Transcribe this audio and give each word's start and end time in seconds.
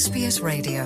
SBS 0.00 0.36
Radio. 0.42 0.82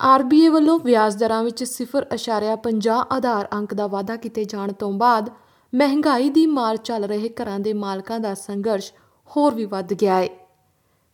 RBA 0.00 0.48
ਵੱਲੋਂ 0.48 0.78
ਵਿਆਜ 0.78 1.14
ਦਰਾਂ 1.16 1.42
ਵਿੱਚ 1.44 1.62
0.50 1.64 2.96
ਆਧਾਰ 3.10 3.48
ਅੰਕ 3.52 3.74
ਦਾ 3.74 3.86
ਵਾਧਾ 3.86 4.16
ਕੀਤੇ 4.16 4.44
ਜਾਣ 4.44 4.72
ਤੋਂ 4.72 4.90
ਬਾਅਦ 4.92 5.30
ਮਹਿੰਗਾਈ 5.72 6.28
ਦੀ 6.30 6.44
ਮਾਰ 6.46 6.76
ਚੱਲ 6.76 7.04
ਰਹੇ 7.04 7.28
ਘਰਾਂ 7.40 7.58
ਦੇ 7.60 7.72
ਮਾਲਕਾਂ 7.76 8.18
ਦਾ 8.20 8.34
ਸੰਘਰਸ਼ 8.34 8.92
ਹੋਰ 9.30 9.54
ਵੀ 9.54 9.64
ਵੱਧ 9.64 9.94
ਗਿਆ 9.94 10.18
ਹੈ 10.18 10.28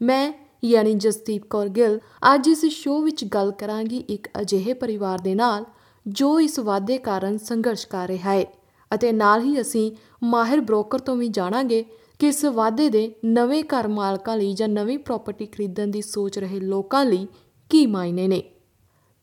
ਮੈਂ 0.01 0.33
ਯਾਨੀ 0.65 0.95
ਜਸਦੀਪ 0.95 1.47
ਕੌਰ 1.51 1.69
ਗਿੱਲ 1.69 1.99
ਅੱਜ 2.35 2.49
ਇਸ 2.49 2.65
ਸ਼ੋਅ 2.73 3.03
ਵਿੱਚ 3.03 3.25
ਗੱਲ 3.35 3.53
ਕਰਾਂਗੀ 3.53 4.05
ਇੱਕ 4.09 4.29
ਅਜਿਹੇ 4.41 4.75
ਪਰਿਵਾਰ 4.75 5.19
ਦੇ 5.19 5.35
ਨਾਲ 5.35 5.65
ਜੋ 6.07 6.39
ਇਸ 6.41 6.59
ਵਾਧੇ 6.61 6.99
ਕਾਰਨ 6.99 7.39
ਸੰਘਰਸ਼ 7.43 7.87
ਕਰ 7.87 8.09
ਰਿਹਾ 8.09 8.33
ਹੈ 8.33 8.45
ਅਤੇ 8.91 9.13
ਨਾਲ 9.13 9.41
ਹੀ 9.41 9.61
ਅਸੀਂ 9.61 9.91
ਮਾਹਿਰ 10.25 10.61
ਬ੍ਰੋਕਰ 10.61 10.99
ਤੋਂ 10.99 11.17
ਵੀ 11.17 11.29
ਜਾਣਾਂਗੇ 11.29 11.85
ਕਿ 12.19 12.29
ਇਸ 12.29 12.45
ਵਾਧੇ 12.45 12.89
ਦੇ 12.89 13.15
ਨਵੇਂ 13.25 13.63
ਘਰ 13.65 13.89
ਮਾਲਕਾਂ 13.89 14.37
ਲਈ 14.37 14.53
ਜਾਂ 14.55 14.69
ਨਵੀਂ 14.69 14.99
ਪ੍ਰਾਪਰਟੀ 14.99 15.47
ਖਰੀਦਣ 15.47 15.87
ਦੀ 15.87 16.03
ਸੋਚ 16.03 16.39
ਰਹੇ 16.39 16.61
ਲੋਕਾਂ 16.61 17.05
ਲਈ 17.05 17.27
ਕੀ 17.71 17.87
ਮਾਇਨੇ 17.87 18.29
ਨੇ? 18.29 18.43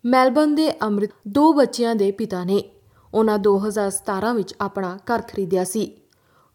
ਮੈਲਬਨ 0.06 0.56
ਦੇ 0.56 0.72
ਅੰਮ੍ਰਿਤ 0.82 1.12
ਦੋ 1.28 1.54
ਬੱਚਿਆਂ 1.54 1.96
ਦੇ 1.96 2.12
ਪਿਤਾ 2.12 2.44
ਨੇ। 2.44 2.64
ਉਹਨਾਂ 3.14 3.38
2017 3.40 4.34
ਵਿੱਚ 4.34 4.54
ਆਪਣਾ 4.62 4.98
ਘਰ 5.10 5.22
ਖਰੀਦਿਆ 5.22 5.64
ਸੀ। 5.64 5.86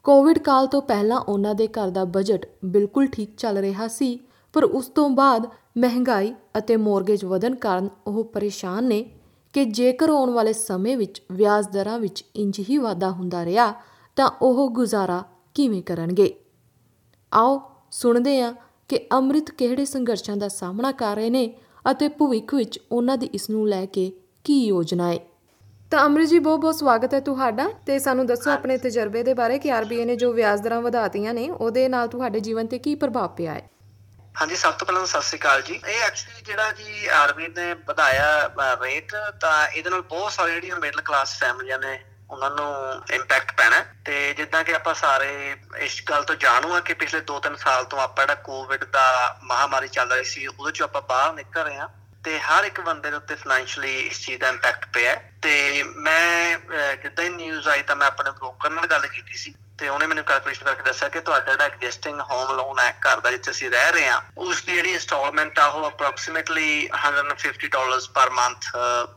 ਕੋਵਿਡ 0.05 0.39
ਕਾਲ 0.39 0.67
ਤੋਂ 0.67 0.83
ਪਹਿਲਾਂ 0.83 1.21
ਉਹਨਾਂ 1.21 1.55
ਦੇ 1.55 1.67
ਘਰ 1.67 1.91
ਦਾ 1.91 2.05
ਬਜਟ 2.05 2.47
ਬਿਲਕੁਲ 2.65 3.07
ਠੀਕ 3.07 3.37
ਚੱਲ 3.37 3.59
ਰਿਹਾ 3.59 3.89
ਸੀ, 3.89 4.19
ਪਰ 4.53 4.65
ਉਸ 4.65 4.87
ਤੋਂ 4.87 5.11
ਬਾਅਦ 5.11 5.47
ਮਹਿੰਗਾਈ 5.79 6.35
ਅਤੇ 6.59 6.77
ਮੌਰਗੇਜ 6.77 7.25
ਵਧਣ 7.25 7.55
ਕਾਰਨ 7.55 7.89
ਉਹ 8.07 8.25
ਪਰੇਸ਼ਾਨ 8.25 8.85
ਨੇ 8.85 9.03
ਕਿ 9.53 9.65
ਜੇਕਰ 9.65 10.11
ਆਉਣ 10.11 10.31
ਵਾਲੇ 10.31 10.53
ਸਮੇਂ 10.53 10.97
ਵਿੱਚ 10.97 11.23
ਵਿਆਜ 11.33 11.67
ਦਰਾਂ 11.69 11.99
ਵਿੱਚ 11.99 12.25
ਇੰਜ 12.37 12.61
ਹੀ 12.61 12.79
ਵਾਧਾ 12.79 13.11
ਹੁੰਦਾ 13.11 13.45
ਰਿਹਾ, 13.45 13.73
ਤਾਂ 14.17 14.31
ਉਹ 14.43 14.71
ਗੁਜ਼ਾਰਾ 14.71 15.25
ਕਿਵੇਂ 15.59 15.83
ਕਰਨਗੇ? 15.83 16.35
ਆਓ 17.33 17.61
ਸੁਣਦੇ 17.91 18.41
ਹਾਂ 18.43 18.53
ਕਿ 18.89 18.99
ਅੰਮ੍ਰਿਤ 19.13 19.51
ਕਿਹੜੇ 19.51 19.85
ਸੰਘਰਸ਼ਾਂ 19.85 20.37
ਦਾ 20.37 20.49
ਸਾਹਮਣਾ 20.49 20.93
ਕਰ 20.93 21.17
ਰਹੇ 21.17 21.31
ਨੇ 21.31 21.47
ਅਤੇ 21.91 22.09
ਭਵਿੱਖ 22.09 22.55
ਵਿੱਚ 22.55 22.79
ਉਹਨਾਂ 22.93 23.17
ਦੀ 23.17 23.27
ਇਸ 23.35 23.51
ਨੂੰ 23.51 23.69
ਲੈ 23.69 23.87
ਕੇ 23.87 24.13
ਕੀ 24.45 24.67
ਯੋਜਨਾ 24.67 25.11
ਹੈ। 25.13 25.19
ਤਾਂ 25.91 26.05
ਅੰਮ੍ਰਿਤ 26.05 26.29
ਜੀ 26.29 26.39
ਬਹੁਤ 26.39 26.61
ਬਹੁਤ 26.61 26.75
ਸਵਾਗਤ 26.75 27.15
ਹੈ 27.15 27.21
ਤੁਹਾਡਾ 27.21 27.69
ਤੇ 27.87 27.99
ਸਾਨੂੰ 27.99 28.27
ਦੱਸੋ 28.27 28.51
ਆਪਣੇ 28.51 28.77
ਤਜਰਬੇ 28.79 29.23
ਦੇ 29.23 29.35
ਬਾਰੇ 29.35 29.59
ਕਿ 29.59 29.73
ਆਰਬੀਆਈ 29.73 30.05
ਨੇ 30.05 30.17
ਜੋ 30.17 30.33
ਵਿਆਜ 30.33 30.61
ਦਰਾਂ 30.61 30.81
ਵਧਾਤੀਆਂ 30.83 31.35
ਨੇ 31.35 31.51
ਉਹਦੇ 31.51 31.89
ਨਾਲ 31.89 32.09
ਤੁਹਾਡੇ 32.09 32.41
ਜੀਵਨ 32.41 32.67
ਤੇ 32.67 32.79
ਕੀ 32.79 32.95
ਪ੍ਰਭਾਵ 32.95 33.29
ਪਿਆ 33.29 33.55
ਹੈ? 33.55 33.71
ਹਾਂਜੀ 34.41 34.57
ਸਭ 34.57 34.73
ਤੋਂ 34.73 34.87
ਪਹਿਲਾਂ 34.87 35.07
ਸਤਿ 35.07 35.23
ਸ੍ਰੀ 35.23 35.39
ਅਕਾਲ 35.39 35.63
ਜੀ। 35.63 35.75
ਇਹ 35.75 36.03
ਐਕਚੁਅਲੀ 36.07 36.43
ਜਿਹੜਾ 36.47 36.73
ਜੀ 36.73 37.07
ਆਰਬੀ 37.07 37.49
ਨੇ 37.49 37.75
ਵਧਾਇਆ 37.75 38.51
ਰੇਟ 38.83 39.15
ਤਾਂ 39.41 39.69
ਇਹਦੇ 39.69 39.91
ਨਾਲ 39.91 40.03
ਬਹੁਤ 40.03 40.33
ਸਾਰੇ 40.33 40.53
ਜਿਹੜੀਆਂ 40.53 40.79
ਮਿਡਲ 40.79 41.01
ਕਲਾਸ 41.01 41.39
ਫੈਮਲੀਆਂ 41.39 41.79
ਨੇ 41.79 41.99
ਉਹਨਾਂ 42.31 42.51
ਨੂੰ 42.51 43.03
ਇੰਪੈਕਟ 43.13 43.53
ਪੈਣਾ। 43.53 43.85
ਤੇ 44.05 44.35
ਜਿੱਦਾਂ 44.35 44.63
ਕਿ 44.65 44.75
ਆਪਾਂ 44.75 44.95
ਸਾਰੇ 44.95 45.57
ਇਸ 45.79 46.01
ਗੱਲ 46.11 46.25
ਤੋਂ 46.25 46.35
ਜਾਣੂ 46.37 46.75
ਆ 46.75 46.81
ਕਿ 46.81 46.95
ਪਿਛਲੇ 46.95 47.21
2-3 47.31 47.57
ਸਾਲ 47.57 47.85
ਤੋਂ 47.85 48.01
ਆਪਾਂ 48.01 48.27
ਜਿਹੜਾ 48.27 48.41
ਕੋਵਿਡ 48.43 48.85
ਦਾ 48.85 49.39
ਮਹਾਮਾਰੀ 49.43 49.89
ਚੱਲ 49.89 50.13
ਰਹੀ 50.13 50.25
ਸੀ, 50.25 50.47
ਉਹਦੇ 50.47 50.73
ਚੋਂ 50.73 50.85
ਆਪਾਂ 50.85 51.03
ਬਾਹਰ 51.03 51.33
ਨਿਕਲ 51.35 51.63
ਰਹੇ 51.63 51.79
ਆ 51.79 51.89
ਤੇ 52.25 52.39
ਹਰ 52.41 52.65
ਇੱਕ 52.65 52.81
ਬੰਦੇ 52.81 53.11
ਦੇ 53.11 53.17
ਉੱਤੇ 53.17 53.35
ਫਾਈਨੈਂਸ਼ੀਅਲੀ 53.35 53.99
ਇਸ 53.99 54.21
ਚੀਜ਼ 54.21 54.41
ਦਾ 54.41 54.49
ਇੰਪੈਕਟ 54.49 54.87
ਪਿਆ 54.95 55.15
ਤੇ 55.43 55.83
ਮੈਂ 55.83 56.59
ਜਿੱਦਾਂ 57.03 57.25
ਹੀ 57.25 57.29
ਨਿਊਜ਼ 57.31 57.69
ਆਈ 57.69 57.83
ਤਾਂ 57.83 57.97
ਮੈਂ 57.97 58.07
ਆਪਣੇ 58.07 58.31
ਬ੍ਰੋਕਰ 58.31 58.71
ਨਾਲ 58.71 58.87
ਗੱਲ 58.87 59.07
ਕੀਤੀ 59.07 59.37
ਸੀ। 59.37 59.55
ਤੇ 59.79 59.89
ਉਹਨੇ 59.89 60.07
ਮੈਨੂੰ 60.07 60.25
ਕੈਲਕੂਲੇਸ਼ਨ 60.25 60.65
ਕਰਕੇ 60.65 60.83
ਦੱਸਿਆ 60.83 61.09
ਕਿ 61.09 61.21
ਤੁਹਾਡਾ 61.21 61.53
ਜਿਹੜਾ 61.53 61.65
ਐਗਜ਼ਿਸਟਿੰਗ 61.65 62.21
ਹੋਮ 62.21 62.57
ਲੋਨ 62.57 62.79
ਹੈ, 62.79 62.95
ਘਰ 63.01 63.21
ਦਾ 63.21 63.31
ਜਿੱਥੇ 63.31 63.51
ਅਸੀਂ 63.51 63.71
ਰਹਿ 63.71 63.93
ਰਹੇ 63.93 64.09
ਹਾਂ, 64.09 64.21
ਉਸ 64.39 64.63
ਦੀ 64.63 64.75
ਜਿਹੜੀ 64.75 64.93
ਇੰਸਟਾਲਮੈਂਟ 64.93 65.59
ਆ, 65.59 65.67
ਉਹ 65.67 65.89
ਅਪਰੋਕਸੀਮੇਟਲੀ 65.89 66.89
150 66.97 67.69
ਡਾਲਰਸ 67.69 68.09
ਪਰ 68.09 68.31
ਮੰਥ 68.31 68.67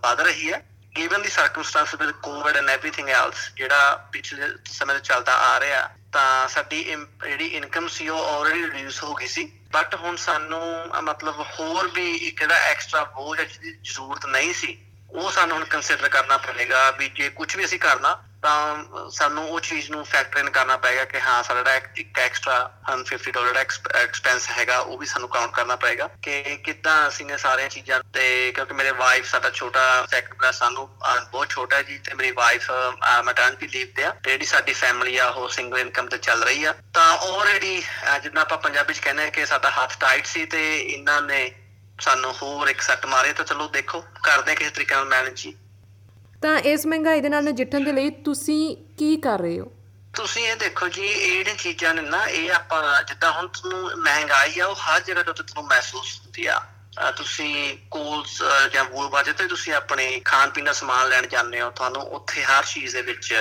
ਵਧ 0.03 0.21
ਰਹੀ 0.21 0.51
ਹੈ। 0.53 0.61
Given 0.99 1.21
the 1.21 1.29
circumstances 1.29 1.99
with 1.99 2.13
covid 2.27 2.55
and 2.59 2.69
everything 2.77 3.09
else, 3.09 3.37
ਜਿਹੜਾ 3.55 4.09
ਪਿਛਲੇ 4.11 4.47
ਸਮੇਂ 4.65 4.95
ਤੋਂ 4.95 5.01
ਚੱਲਦਾ 5.01 5.33
ਆ 5.35 5.59
ਰਿਹਾ, 5.59 5.89
ਤਾਂ 6.11 6.47
ਸਾਡੀ 6.47 6.95
ਜਿਹੜੀ 7.23 7.45
ਇਨਕਮ 7.47 7.87
ਸੀ 7.87 8.09
ਉਹ 8.09 8.25
ਆਲਰੇਡੀ 8.25 8.61
ਰਿਡਿਊਸ 8.61 9.03
ਹੋ 9.03 9.13
ਗਈ 9.15 9.27
ਸੀ। 9.27 9.51
ਬਟ 9.71 9.95
ਹੁਣ 9.95 10.15
ਸਾਨੂੰ, 10.15 10.87
ਮਤਲਬ 11.01 11.39
ਹੋਰ 11.39 11.87
ਵੀ 11.87 12.15
ਇੱਕ 12.15 12.39
ਜਿਹੜਾ 12.39 12.55
ਐਕਸਟਰਾ 12.55 13.03
ਬੋਝ 13.03 13.41
ਜਿਹਦੀ 13.41 13.71
ਜ਼ਰੂਰਤ 13.83 14.25
ਨਹੀਂ 14.25 14.53
ਸੀ। 14.53 14.85
ਉਹ 15.13 15.31
ਸਾਨੂੰ 15.31 15.57
ਹੁਣ 15.57 15.65
ਕੰਸੀਡਰ 15.65 16.09
ਕਰਨਾ 16.09 16.37
ਪਵੇਗਾ 16.37 16.89
ਵੀ 16.99 17.07
ਜੇ 17.15 17.29
ਕੁਝ 17.29 17.55
ਵੀ 17.55 17.65
ਅਸੀਂ 17.65 17.79
ਕਰਨਾ, 17.79 18.19
ਤਾਂ 18.41 19.09
ਸਾਨੂੰ 19.11 19.43
ਉਹ 19.49 19.59
ਚੀਜ਼ 19.59 19.89
ਨੂੰ 19.91 20.03
ਫੈਕਟਰ 20.05 20.39
ਇਨ 20.39 20.49
ਕਰਨਾ 20.49 20.77
ਪਏਗਾ 20.77 21.03
ਕਿ 21.05 21.19
ਹਾਂ, 21.21 21.41
ਸਾਡਾ 21.43 21.61
ਜਿਹੜਾ 21.61 21.75
ਇੱਕ 21.97 22.19
ਐਕਸਟਰਾ 22.19 22.55
150 22.91 23.31
ਡਾਲਰ 23.31 23.53
ਦਾ 23.53 23.59
ਐਕਸਪੈਂਸ 23.99 24.49
ਹੈਗਾ, 24.49 24.79
ਉਹ 24.79 24.97
ਵੀ 24.97 25.05
ਸਾਨੂੰ 25.05 25.29
ਕਾਊਂਟ 25.29 25.51
ਕਰਨਾ 25.55 25.75
ਪਏਗਾ 25.75 26.07
ਕਿ 26.23 26.55
ਕਿੱਦਾਂ 26.65 26.95
ਅਸੀਂ 27.07 27.25
ਨੇ 27.25 27.37
ਸਾਰੀਆਂ 27.37 27.69
ਚੀਜ਼ਾਂ 27.69 28.01
ਤੇ, 28.13 28.51
ਕਿਉਂਕਿ 28.55 28.73
ਮੇਰੇ 28.73 28.91
ਵਾਈਫ 29.01 29.25
ਸਾਡਾ 29.31 29.49
ਛੋਟਾ 29.51 29.83
ਸੈਕਟਰ 30.11 30.51
ਸਾਨੂੰ 30.51 30.87
ਬਹੁਤ 31.03 31.49
ਛੋਟਾ 31.49 31.75
ਹੈ 31.77 31.83
ਜੀ 31.83 31.97
ਤੇ 31.97 32.13
ਮੇਰੀ 32.13 32.31
ਵਾਈਫ 32.31 32.69
ਮੈਟਰਨਿਟੀ 33.25 33.67
ਲੀਵ 33.67 33.87
ਤੇ 33.95 34.03
ਆ 34.03 34.09
ਤੇ 34.23 34.31
ਜਿਹੜੀ 34.31 34.45
ਸਾਡੀ 34.45 34.73
ਫੈਮਿਲੀ 34.73 35.17
ਆ, 35.17 35.27
ਉਹ 35.29 35.47
ਸਿੰਗਲ 35.49 35.79
ਇਨਕਮ 35.79 36.07
ਤੇ 36.07 36.17
ਚੱਲ 36.17 36.43
ਰਹੀ 36.43 36.63
ਆ। 36.63 36.73
ਤਾਂ 36.93 37.07
ਆਲਰੇਡੀ 37.17 37.81
ਜਿੱਦਾਂ 38.23 38.41
ਆਪਾਂ 38.41 38.57
ਪੰਜਾਬੀ 38.57 38.93
ਚ 38.93 38.99
ਕਹਿੰਦੇ 38.99 39.23
ਆ 39.23 39.29
ਕਿ 39.29 39.45
ਸਾਡਾ 39.45 39.69
ਹੱਥ 39.69 39.99
ਟਾਈਟ 39.99 40.25
ਸੀ 40.25 40.45
ਤੇ 40.45 40.61
ਇਹਨਾਂ 40.81 41.21
ਨੇ 41.21 41.49
ਸਾਨੂੰ 42.01 42.33
ਹੋਰ 42.41 42.67
ਇੱਕ 42.67 42.81
ਸੱਟ 42.81 43.05
ਮਾਰੇ 43.05 43.33
ਤਾਂ 43.33 43.45
ਚਲੋ 43.45 43.67
ਦੇਖੋ 43.67 44.03
ਕਰਦੇ 44.23 44.55
ਕਿਸੇ 44.55 44.69
ਤਰੀਕੇ 44.69 44.95
ਨਾਲ 44.95 45.05
ਮੈਨੇਜ 45.05 45.33
ਜੀ। 45.33 45.55
ਤਾਂ 46.41 46.57
ਇਸ 46.59 46.85
ਮਹਿੰਗਾਈ 46.85 47.21
ਦੇ 47.21 47.29
ਨਾਲ 47.29 47.43
ਨਜਿੱਠਣ 47.43 47.83
ਦੇ 47.83 47.91
ਲਈ 47.91 48.09
ਤੁਸੀਂ 48.09 48.77
ਕੀ 48.97 49.17
ਕਰ 49.17 49.39
ਰਹੇ 49.39 49.59
ਹੋ? 49.59 49.71
ਤੁਸੀਂ 50.13 50.43
ਇਹ 50.43 50.55
ਦੇਖੋ 50.55 50.87
ਜੀ 50.87 51.05
ਇਹ 51.05 51.31
ਜਿਹੜੀਆਂ 51.31 51.55
ਚੀਜ਼ਾਂ 51.55 51.93
ਨੇ 51.93 52.01
ਨਾ 52.01 52.25
ਇਹ 52.25 52.51
ਆਪਾਂ 52.51 53.03
ਜਿੱਦਾਂ 53.03 53.31
ਹੁਣ 53.31 53.47
ਤੁਹਾਨੂੰ 53.47 53.91
ਮਹਿੰਗਾਈ 53.97 54.59
ਆ 54.59 54.65
ਉਹ 54.65 54.75
ਹਰ 54.75 54.99
ਜਗ੍ਹਾ 54.99 55.23
ਤੋਂ 55.23 55.33
ਤੁਹਾਨੂੰ 55.33 55.63
ਮਹਿਸੂਸ 55.63 56.21
ਹੁੰਦੀ 56.21 56.45
ਆ। 56.45 56.61
ਤੁਸੀਂ 57.17 57.77
ਕੋਲਸ 57.91 58.41
ਜਾਂ 58.73 58.83
ਵੂਲਬਾਰ 58.85 59.23
ਜਿੱਥੇ 59.23 59.45
ਤੁਸੀਂ 59.47 59.73
ਆਪਣੇ 59.73 60.19
ਖਾਣ 60.25 60.49
ਪੀਣ 60.49 60.65
ਦਾ 60.65 60.71
ਸਮਾਨ 60.73 61.07
ਲੈਣ 61.09 61.27
ਜਾਂਦੇ 61.27 61.61
ਹੋ, 61.61 61.69
ਤੁਹਾਨੂੰ 61.71 62.01
ਉੱਥੇ 62.15 62.43
ਹਰ 62.43 62.63
ਚੀਜ਼ 62.65 62.95
ਦੇ 62.95 63.01
ਵਿੱਚ 63.01 63.31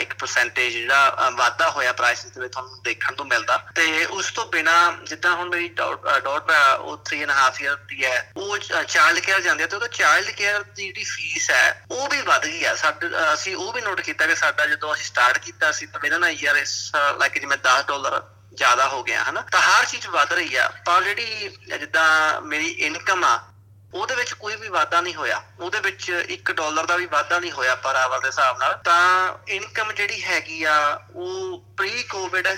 ਇੱਕ 0.00 0.14
ਪਰਸੈਂਟੇਜ 0.14 0.72
ਜਿਹੜਾ 0.72 1.30
ਵਾਧਾ 1.36 1.70
ਹੋਇਆ 1.70 1.92
ਪ੍ਰਾਈਸ 1.92 2.24
ਦੇ 2.24 2.40
ਵਿੱਚ 2.40 2.52
ਤੁਹਾਨੂੰ 2.52 2.82
ਦੇਖਣ 2.84 3.14
ਤੋਂ 3.14 3.24
ਮਿਲਦਾ। 3.26 3.56
ਤੇ 3.74 4.04
ਉਸ 4.06 4.30
ਤੋਂ 4.32 4.46
ਬਿਨਾ 4.46 4.74
ਜਿੱਦਾਂ 5.04 5.34
ਹੁਣ 5.36 5.48
ਮੇਰੀ 5.48 5.68
ਡਾਟ 5.70 6.50
ਉਹ 6.80 6.96
3 7.10 7.22
ਐਂਡ 7.22 7.30
ਹਾਫ 7.30 7.60
ਇਅਰ 7.62 7.76
ਦੀ 7.88 8.04
ਹੈ, 8.04 8.32
ਉਹ 8.36 8.58
ਚਾਈਲਡ 8.58 9.18
ਕੇਅਰ 9.20 9.40
ਜਾਂਦੇ 9.40 9.66
ਤੇ 9.66 9.76
ਉਹਦਾ 9.76 9.88
ਚਾਈਲਡ 9.88 10.30
ਕੇਅਰ 10.32 10.62
ਦੀ 10.62 10.84
ਜਿਹੜੀ 10.84 11.04
ਫੀਸ 11.04 11.50
ਹੈ, 11.50 11.86
ਉਹ 11.90 12.08
ਵੀ 12.08 12.20
ਵੱਧ 12.22 12.46
ਗਈ 12.46 12.64
ਹੈ 12.64 12.74
ਸਾਡੇ 12.74 13.08
ਅਸੀਂ 13.32 13.56
ਉਹ 13.56 13.72
ਵੀ 13.72 13.80
ਨੋਟ 13.80 14.00
ਕੀਤਾ 14.00 14.26
ਕਿ 14.26 14.34
ਸਾਡਾ 14.36 14.66
ਜਦੋਂ 14.66 14.94
ਅਸੀਂ 14.94 15.04
ਸਟਾਰਟ 15.04 15.38
ਕੀਤਾ 15.38 15.72
ਸੀ, 15.72 15.86
ਤਾਂ 15.86 16.00
ਇਹਨਾਂ 16.04 16.18
ਨਾਲ 16.20 16.30
ਈਅਰ 16.32 16.56
ਇਸ 16.56 16.92
ਲਾਈਕ 17.18 17.38
ਜਿਵੇਂ 17.40 17.58
10 17.64 17.82
ਡਾਲਰ 17.88 18.22
ਜ਼ਿਆਦਾ 18.54 18.88
ਹੋ 18.88 19.02
ਗਿਆ, 19.02 19.24
ਹਨਾ? 19.24 19.40
ਤਾਂ 19.40 19.60
ਹਰ 19.60 19.84
ਚੀਜ਼ 19.84 20.06
ਵੱਧ 20.06 20.32
ਰਹੀ 20.32 20.56
ਆ। 20.56 20.72
ਪਰ 20.84 21.02
ਜਿਹੜੀ 21.02 21.56
ਜਿੱਦਾਂ 21.78 22.40
ਮੇਰੀ 22.40 22.66
ਇਨਕਮ 22.66 23.24
ਆ, 23.24 23.48
ਉਹਦੇ 23.94 24.14
ਵਿੱਚ 24.14 24.32
ਕੋਈ 24.32 24.56
ਵੀ 24.56 24.68
ਵਾਧਾ 24.68 25.00
ਨਹੀਂ 25.00 25.14
ਹੋਇਆ। 25.14 25.42
ਉਹਦੇ 25.60 25.80
ਵਿੱਚ 25.80 26.26
1 26.28 26.52
ਡਾਲਰ 26.52 26.86
ਦਾ 26.86 26.96
ਵੀ 26.96 27.06
ਵਾਧਾ 27.06 27.38
ਨਹੀਂ 27.38 27.52
ਹੋਇਆ 27.52 27.74
ਪਰ 27.74 27.96
ਆਵਰ 27.96 28.20
ਦੇ 28.20 28.26
ਹਿਸਾਬ 28.26 28.58
ਨਾਲ। 28.58 28.74
ਤਾਂ 28.84 29.34
ਇਨਕਮ 29.48 29.92
ਜਿਹੜੀ 29.92 30.24
ਹੈਗੀ 30.24 30.64
ਆ, 30.64 31.00
ਉਹ 31.14 31.64
ਪ੍ਰੀ 31.76 32.02
ਕੋਵਿਡ 32.02 32.48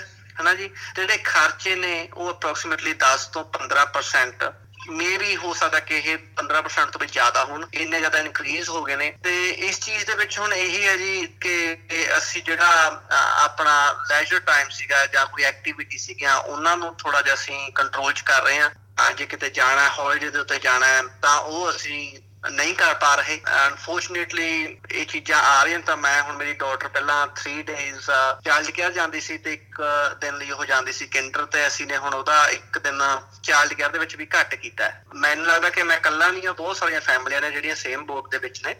ਹਨਾ 0.41 0.53
ਜੀ? 0.53 0.67
ਤੇ 0.67 1.01
ਜਿਹੜੇ 1.01 1.17
ਖਰਚੇ 1.17 1.75
ਨੇ, 1.75 2.09
ਉਹ 2.13 2.31
ਅਪਰੋਕਸੀਮੇਟਲੀ 2.31 2.93
10 2.93 3.27
ਤੋਂ 3.27 3.43
15% 3.43 4.53
ਮੇਬੀ 4.89 5.35
ਹੋ 5.35 5.53
ਸਕਦਾ 5.53 5.79
ਕਿ 5.79 5.97
ਇਹ 5.97 6.17
15% 6.35 6.91
ਤੋਂ 6.91 6.99
ਵੀ 6.99 7.07
ਜ਼ਿਆਦਾ 7.07 7.43
ਹੋਣ, 7.45 7.65
ਇੰਨੇ 7.73 7.99
ਜ਼ਿਆਦਾ 7.99 8.19
ਇਨਕਰੀਜ਼ 8.19 8.69
ਹੋ 8.69 8.83
ਗਏ 8.83 8.95
ਨੇ। 8.95 9.11
ਤੇ 9.23 9.49
ਇਸ 9.49 9.79
ਚੀਜ਼ 9.79 10.05
ਦੇ 10.05 10.13
ਵਿੱਚ 10.13 10.39
ਹੁਣ 10.39 10.53
ਇਹੀ 10.53 10.87
ਹੈ 10.87 10.97
ਜੀ 10.97 11.27
ਕਿ 11.41 11.77
ਅਸੀਂ 12.17 12.43
ਜਿਹੜਾ 12.43 13.01
ਆਪਣਾ 13.43 14.05
ਲੈਜਰ 14.09 14.39
ਟਾਈਮ 14.39 14.69
ਸੀਗਾ 14.69 15.05
ਜਾਂ 15.05 15.25
ਕੋਈ 15.25 15.43
ਐਕਟੀਵਿਟੀ 15.43 15.97
ਸੀਗੀਆਂ, 15.97 16.35
ਉਹਨਾਂ 16.35 16.77
ਨੂੰ 16.77 16.95
ਥੋੜਾ 16.95 17.21
ਜਿਹਾ 17.21 17.35
ਅਸੀਂ 17.35 17.71
ਕੰਟਰੋਲ 17.71 18.13
'ਚ 18.13 18.21
ਕਰ 18.21 18.43
ਰਹੇ 18.43 18.59
ਹਾਂ। 18.59 18.69
ਜੇ 19.17 19.25
ਕਿਤੇ 19.25 19.49
ਜਾਣਾ 19.49 19.89
ਹੌਲੀਡੇ 19.89 20.29
ਦੇ 20.29 20.39
ਉੱਤੇ 20.39 20.57
ਜਾਣਾ 20.59 20.87
ਤਾਂ 21.21 21.37
ਉਹ 21.39 21.69
ਅਸੀਂ 21.71 22.19
ਨਹੀਂ 22.51 22.73
ਕਰ 22.75 22.93
ਪਾ 22.93 23.15
ਰਹੇ। 23.15 23.41
ਅਨਫੋਰਚੂਨੇਟਲੀ 23.67 24.77
ਇਹ 24.91 25.05
ਚੀਜ਼ਾਂ 25.05 25.41
ਆ 25.43 25.63
ਰਹੀਆਂ 25.63 25.79
ਤਾਂ 25.79 25.97
ਮੈਂ 25.97 26.21
ਹੁਣ 26.23 26.35
ਮੇਰੀ 26.35 26.53
ਡਾਟਰ 26.53 26.87
ਪਹਿਲਾਂ 26.87 27.27
3 27.43 27.61
ਡੇਜ਼ 27.61 28.09
ਚਾਈਲਡ 28.45 28.71
ਕੇਅਰ 28.71 28.91
ਜਾਂਦੀ 28.91 29.21
ਸੀ 29.21 29.37
ਤੇ 29.37 29.53
ਇੱਕ 29.53 29.81
ਦਿਨ 30.21 30.37
ਲਈ 30.37 30.51
ਉਹ 30.51 30.65
ਜਾਂਦੀ 30.65 30.91
ਸੀ 30.91 31.07
ਕਿੰਡਰ 31.07 31.45
ਤੇ 31.45 31.67
ਅਸੀਂ 31.67 31.87
ਨੇ 31.87 31.97
ਹੁਣ 31.97 32.13
ਉਹਦਾ 32.13 32.47
ਇੱਕ 32.47 32.77
ਦਿਨ 32.77 33.01
ਚਾਈਲਡ 33.43 33.73
ਕੇਅਰ 33.73 33.89
ਦੇ 33.89 33.99
ਵਿੱਚ 33.99 34.15
ਵੀ 34.15 34.27
ਘੱਟ 34.39 34.55
ਕੀਤਾ 34.55 34.91
ਮੈਨੂੰ 35.15 35.45
ਲੱਗਦਾ 35.45 35.69
ਕਿ 35.69 35.83
ਮੈਂ 35.83 35.97
ਇਕੱਲਾ 35.97 36.31
ਨਹੀਂ 36.31 36.47
ਆ 36.47 36.51
ਬਹੁਤ 36.51 36.77
ਸਾਰੀਆਂ 36.77 37.01
ਫੈਮਲੀਆਂ 37.01 37.41
ਨੇ 37.41 37.51
ਜਿਹੜੀਆਂ 37.51 37.75
ਸੇਮ 37.75 38.05
ਬੋਟ 38.05 38.31
ਦੇ 38.31 38.37
ਵਿੱਚ 38.37 38.67
ਨੇ। 38.67 38.75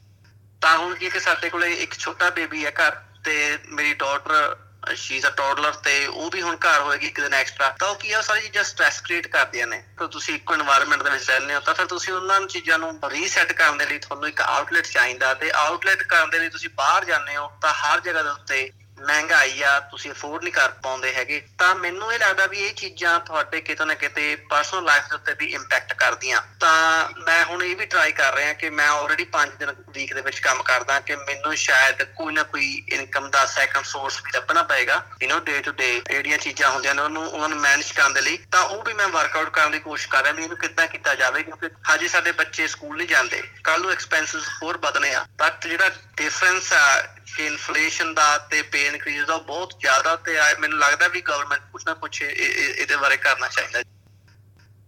ਤਾਂ 0.62 0.78
ਹੁਣ 0.78 0.96
ਕੀ 0.96 1.10
ਕਿ 1.10 1.20
ਸਾਡੇ 1.20 1.50
ਕੋਲੇ 1.50 1.74
ਇੱਕ 1.74 1.94
ਛੋਟਾ 1.94 2.30
ਬੇਬੀ 2.30 2.66
ਹੈ 2.66 2.72
ਘਰ 2.72 2.92
ਤੇ 3.24 3.60
ਮੇਰੀ 3.68 3.94
daughter 3.94 4.58
she 4.96 5.16
is 5.18 5.26
a 5.26 5.30
toddler 5.30 5.72
ਤੇ 5.72 6.06
ਉਹ 6.08 6.30
ਵੀ 6.32 6.42
ਹੁਣ 6.42 6.56
ਘਰ 6.56 6.82
ਹੋਏਗੀ 6.82 7.08
ਇੱਕ 7.08 7.22
ਦਿਨ 7.22 7.34
ਐਕਸਟਰਾ 7.34 7.70
ਤਾਂ 7.80 7.88
ਉਹ 7.88 7.96
ਕੀ 7.96 8.12
ਆ 8.12 8.22
ਸਾਰੀ 8.22 8.42
ਚੀਜ਼ਾਂ 8.42 8.64
ਸਟ੍ਰੈਸ 8.64 9.02
ਕ੍ਰੀਏਟ 9.02 9.28
ਕਰਦੀਆਂ 9.28 9.68
ਨੇ। 9.68 9.84
ਤਾਂ 10.00 10.08
ਤੁਸੀਂ 10.08 10.36
ਇੱਕੋ 10.36 10.54
এনवायरमेंट 10.54 11.04
ਦੇ 11.04 11.10
ਵਿੱਚ 11.10 11.30
ਰਹਿੰਦੇ 11.30 11.56
ਹੋ, 11.56 11.60
ਤਾਂ 11.60 11.74
ਫਿਰ 11.74 11.86
ਤੁਸੀਂ 11.86 12.14
ਉਹਨਾਂ 12.14 12.42
ਚੀਜ਼ਾਂ 12.42 12.80
ਨੂੰ 12.80 13.00
ਰੀਸੈਟ 13.10 13.52
ਕਰਨ 13.52 13.78
ਦੇ 13.78 13.86
ਲਈ 13.86 13.98
ਤੁਹਾਨੂੰ 14.00 14.28
ਇੱਕ 14.30 14.42
ਆਊਟਲੈਟ 14.42 14.88
ਚਾਹੀਦਾ 14.88 15.34
ਤੇ 15.34 15.52
ਆਊਟਲੈਟ 15.56 16.04
ਕਰਨ 16.04 16.30
ਦੇ 16.30 16.40
ਲਈ 16.40 16.50
ਤੁਸੀਂ 16.50 16.70
ਬਾਹਰ 16.76 17.06
ਜਾਂਦੇ 17.06 17.36
ਹੋ, 17.36 17.52
ਤਾਂ 17.62 17.74
ਹਰ 17.74 18.00
ਜਗ੍ਹਾ 18.00 18.22
ਦੇ 18.22 18.30
ਉੱਤੇ 18.30 18.72
ਮਹਿੰਗਾਈ 19.00 19.62
ਆ, 19.62 19.80
ਤੁਸੀਂ 19.80 20.12
ਅਫੋਰਡ 20.12 20.44
ਨਹੀਂ 20.44 20.54
ਕਰ 20.54 20.72
ਪਾਉਂਦੇ 20.84 21.14
ਹੈਗੇ, 21.14 21.42
ਤਾਂ 21.58 21.76
ਮੈਨੂੰ 21.76 22.14
ਇਹ 22.14 22.20
ਲੱਗਦਾ 22.20 22.46
ਵੀ 22.46 22.60
ਇਹ 22.60 22.74
ਚੀਜ਼ਾਂ 22.74 23.20
ਤੁਹਾਡੇ 23.20 23.62
ਕਿਤੇ 23.62 23.86
ਨਾ 23.86 23.94
ਕਿਤੇ 23.94 24.36
ਪਰਸਨਲ 24.50 24.84
ਲਾਈਫ 24.84 25.04
ਦੇ 25.04 25.16
ਉੱਤੇ 25.16 25.34
ਵੀ 25.40 25.46
ਇੰਪੈਕਟ 25.46 25.94
ਕਰਦੀਆਂ। 25.94 26.42
ਤਾਂ 26.60 27.10
ਮੈਂ 27.20 27.44
ਹੁਣ 27.46 27.64
ਇਹ 27.64 27.76
ਵੀ 27.76 27.86
ਟਰਾਈ 27.86 28.12
ਕਰ 28.12 28.34
ਰਿਹਾ 28.34 28.54
ਕਿ 28.54 28.70
ਮੈਂ 28.70 28.88
ਆਲਰੇਡੀ 28.90 29.26
5 29.32 29.56
ਦਿਨ 29.60 29.74
ਵੀਕ 29.90 30.14
ਦੇ 30.14 30.22
ਵਿੱਚ 30.22 30.40
ਕੰਮ 30.40 30.64
ਕਰਦਾ 30.64 31.00
ਕਿ 31.00 31.16
ਮੈਨੂੰ 31.16 31.56
ਸ਼ਾਇਦ 31.56 32.04
ਕੋਈ 32.04 32.34
ਨਾ 32.34 32.44
ਕੋਈ 32.44 32.84
ਇਨਕਮ 32.90 33.30
ਦਾ 33.30 33.46
ਸੈਕੰਡ 33.46 33.86
ਸੋਰਸ 33.86 34.22
ਵੀ 34.26 34.32
ਲੱਭਣਾ 34.36 34.64
ਪਏਗਾ। 34.64 35.02
You 35.24 35.30
know 35.30 35.40
day 35.44 35.60
to 35.62 35.72
day 35.72 35.90
ਜਿਹੜੀਆਂ 36.10 36.38
ਚੀਜ਼ਾਂ 36.38 36.70
ਹੁੰਦੀਆਂ 36.70 36.96
ਨੇ, 36.96 37.02
ਉਹਨੂੰ, 37.02 37.28
ਉਹਨਾਂ 37.28 37.50
ਨੂੰ 37.50 37.58
ਮੈਨੇਜ 37.58 37.92
ਕਰਨ 37.92 38.14
ਦੇ 38.14 38.22
ਲਈ, 38.22 38.38
ਤਾਂ 38.52 38.62
ਉਹ 38.62 38.84
ਵੀ 38.84 38.94
ਮੈਂ 38.94 39.08
ਵਰਕਆਊਟ 39.08 39.50
ਕਰਨ 39.50 39.72
ਦੀ 39.72 39.80
ਕੋਸ਼ਿਸ਼ 39.80 40.10
ਕਰ 40.10 40.24
ਰਿਹਾ 40.24 40.34
ਵੀ 40.34 40.44
ਇਹਨੂੰ 40.44 40.58
ਕਿੱਦਾਂ 40.58 40.88
ਕੀਤਾ 40.88 41.16
ਜਾਵੇ, 41.16 41.44
ਕਿਉਂਕਿ 41.44 41.70
ਹਾਜੀ 41.90 42.08
ਸਾਡੇ 42.08 42.32
ਬੱਚੇ 42.32 42.68
ਸਕੂਲ 42.68 42.98
ਨਹੀਂ 42.98 43.08
ਜਾਂਦੇ। 43.08 43.44
ਕੱਲ 43.64 43.82
ਨੂੰ 43.82 43.92
ਐਕਸਪੈਂਸਸ 43.92 44.50
ਹੋਰ 44.64 44.78
ਵਧਣੇ 44.78 45.14
ਆ 45.14 45.26
ਬਟ 45.38 45.68
ਜਿਹੜਾ 45.68 45.90
ਡਿਫਰੈਂਸ 46.16 46.74
ਆ 46.74 47.08
ਕਿ 47.28 47.46
ਇਨਫਲੇਸ਼ਨ 47.46 48.14
ਦਾ 48.14 48.38
ਤੇ 48.52 48.62
ਪੇ 48.62 48.86
ਇਨਕਰੀਜ਼ 48.88 49.26
ਦਾ 49.26 49.38
ਬਹੁਤ 49.38 49.74
ਜ਼ਿਆਦਾ 49.80 50.16
ਤੇ 50.16 50.38
ਮੈਨੂੰ 50.60 50.80
ਲੱਗਦਾ 50.80 51.08
ਵੀ 51.08 51.22
ਗਵਰਨਮੈਂਟ 51.22 51.62
ਕੁਝ 51.72 51.84
ਨਾ 51.88 51.94
ਕੁਝ 51.94 52.22
ਇਹਦੇ 52.22 52.96
ਬਾਰੇ 52.96 53.18
ਕਰਨਾ 53.18 53.48
ਚਾਹੀਦਾ 53.48 53.82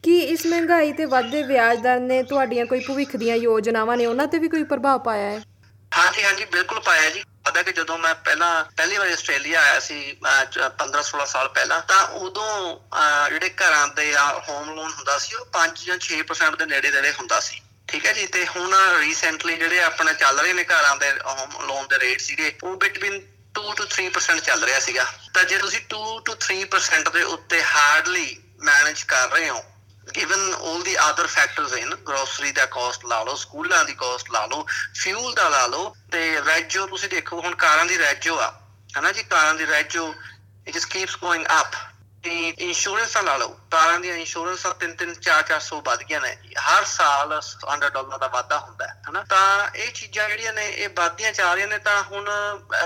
ਕੀ 0.03 0.17
ਇਸ 0.23 0.45
ਮਹਿੰਗਾਈ 0.45 0.91
ਤੇ 0.93 1.05
ਵੱਧਦੇ 1.05 1.41
ਵਿਆਜ 1.43 1.79
ਦਰ 1.79 1.99
ਨੇ 1.99 2.21
ਤੁਹਾਡੀਆਂ 2.23 2.65
ਕੋਈ 2.65 2.79
ਭਵਿੱਖ 2.79 3.15
ਦੀਆਂ 3.15 3.35
ਯੋਜਨਾਵਾਂ 3.35 3.97
ਨੇ 3.97 4.05
ਉਹਨਾਂ 4.05 4.27
ਤੇ 4.27 4.39
ਵੀ 4.39 4.47
ਕੋਈ 4.47 4.63
ਪ੍ਰਭਾਵ 4.63 4.99
ਪਾਇਆ 4.99 5.29
ਹੈ? 5.31 5.41
ਹਾਂਜੀ 5.91 6.23
ਹਾਂਜੀ 6.23 6.45
ਬਿਲਕੁਲ 6.45 6.79
ਪਾਇਆ 6.79 7.09
ਜੀ। 7.09 7.23
ਪਤਾ 7.45 7.61
ਕਿ 7.63 7.71
ਜਦੋਂ 7.71 7.97
ਮੈਂ 7.97 8.13
ਪਹਿਲਾਂ 8.15 8.63
ਪਹਿਲੀ 8.77 8.97
ਵਾਰ 8.97 9.07
ਆਸਟ੍ਰੇਲੀਆ 9.07 9.61
ਆਇਆ 9.61 9.79
ਸੀ 9.79 9.97
15 10.77 11.03
16 11.03 11.25
ਸਾਲ 11.25 11.47
ਪਹਿਲਾਂ 11.49 11.81
ਤਾਂ 11.87 12.01
ਉਦੋਂ 12.19 12.49
ਜਿਹੜੇ 13.29 13.49
ਘਰਾਂ 13.61 13.87
ਦੇ 13.95 14.13
ਹੋਮ 14.49 14.69
ਲੋਨ 14.75 14.91
ਹੁੰਦਾ 14.91 15.17
ਸੀ 15.17 15.35
ਉਹ 15.35 15.45
5 15.53 15.85
ਜਾਂ 15.85 15.97
6% 16.03 16.57
ਦੇ 16.57 16.65
ਨੇੜੇ 16.65 16.91
ਨੇੜੇ 16.91 17.11
ਹੁੰਦਾ 17.11 17.39
ਸੀ। 17.39 17.61
ਠੀਕ 17.89 18.05
ਹੈ 18.05 18.13
ਜੀ, 18.13 18.25
ਤੇ 18.25 18.47
ਹੁਣ 18.47 18.75
ਰੀਸੈਂਟਲੀ 18.99 19.55
ਜਿਹੜੇ 19.57 19.83
ਆਪਣੇ 19.83 20.13
ਚੱਲ 20.13 20.39
ਰਹੇ 20.39 20.53
ਨੇ 20.53 20.63
ਘਰਾਂ 20.63 20.95
ਦੇ 20.97 21.11
ਹੋਮ 21.11 21.65
ਲੋਨ 21.67 21.87
ਦੇ 21.87 21.99
ਰੇਟ 21.99 22.19
ਸੀਗੇ, 22.21 22.57
ਉਹ 22.63 22.75
ਬਿਟਵੀਨ 22.75 23.21
2 23.53 23.73
ਤੋਂ 23.73 23.85
3% 23.85 24.39
ਚੱਲ 24.39 24.63
ਰਿਹਾ 24.63 24.79
ਸੀਗਾ। 24.79 25.13
ਤਾਂ 25.33 25.43
ਜੇ 25.43 25.57
ਤੁਸੀਂ 25.57 25.79
2 25.79 26.19
ਤੋਂ 26.19 26.35
3% 26.35 27.09
ਦੇ 27.09 27.23
ਉੱਤੇ 27.23 27.63
ਹਾਰਡਲੀ 27.63 28.43
ਮੈਨੇਜ 28.59 29.03
ਕਰ 29.03 29.29
ਰਹੇ 29.29 29.49
ਹੋ, 29.49 29.63
given 30.09 30.43
all 30.55 30.83
the 30.85 30.95
other 30.97 31.25
factors 31.27 31.73
in, 31.81 31.91
grocery 32.11 32.53
ਦਾ 32.53 32.65
ਕਾਸਟ 32.65 33.05
ਲਾ 33.05 33.23
ਲਓ, 33.23 33.35
ਸਕੂਲਾਂ 33.35 33.85
ਦੀ 33.85 33.93
ਕਾਸਟ 33.93 34.31
ਲਾ 34.31 34.45
ਲਓ 34.45 34.65
ਫਿਊਲ 34.95 35.33
ਦਾ 35.33 35.49
ਲਾ 35.49 35.67
ਲਓ, 35.67 35.95
ਤੇ 36.11 36.41
ਰੈਜੋ 36.47 36.87
ਤੁਸੀਂ 36.87 37.09
ਦੇਖੋ, 37.09 37.41
ਹੁਣ 37.41 37.55
ਕਾਰਾਂ 37.55 37.85
ਦੀ 37.85 37.97
ਰੈਜੋ 37.97 38.39
ਆ। 38.39 38.61
ਹਨਾ 38.99 39.11
ਜੀ, 39.11 39.23
ਕਾਰਾਂ 39.23 39.53
ਦੀ 39.53 39.67
ਰੈਜੋ 39.67 40.15
it 40.67 40.73
just 40.73 40.87
keeps 40.87 41.17
going 41.17 41.45
up 41.61 41.75
ਤੇ 42.23 42.53
ਇੰਸ਼ੋਰੈਂਸ 42.59 43.17
ਲਾ 43.17 43.35
ਲਓ 43.37 43.47
ਕਾਰਾਂ 43.71 43.99
ਦੀ 43.99 44.09
ਇੰਸ਼ੋਰੈਂਸ 44.09 44.65
3 44.79 44.93
3 45.01 45.13
4 45.21 45.43
400 45.49 45.79
ਵੱਧ 45.85 46.01
ਗਿਆ 46.03 46.19
ਨੇ। 46.19 46.35
ਹਰ 46.59 46.83
ਸਾਲ 46.85 47.33
100 47.41 47.89
ਡਾਲਰ 47.89 48.17
ਦਾ 48.17 48.27
ਵਾਧਾ 48.27 48.57
ਹੁੰਦਾ 48.59 48.87
ਹੈ, 48.87 49.01
ਹਨਾ? 49.09 49.23
ਤਾਂ 49.29 49.69
ਇਹ 49.75 49.91
ਚੀਜ਼ਾਂ 49.91 50.27
ਜਿਹੜੀਆਂ 50.29 50.53
ਨੇ, 50.53 50.65
ਇਹ 50.69 50.89
ਵੱਧਦੀਆਂ 50.89 51.31
ਜਾ 51.33 51.53
ਰਹੀਆਂ 51.53 51.67
ਨੇ, 51.67 51.77
ਤਾਂ 51.77 52.03
ਹੁਣ 52.03 52.29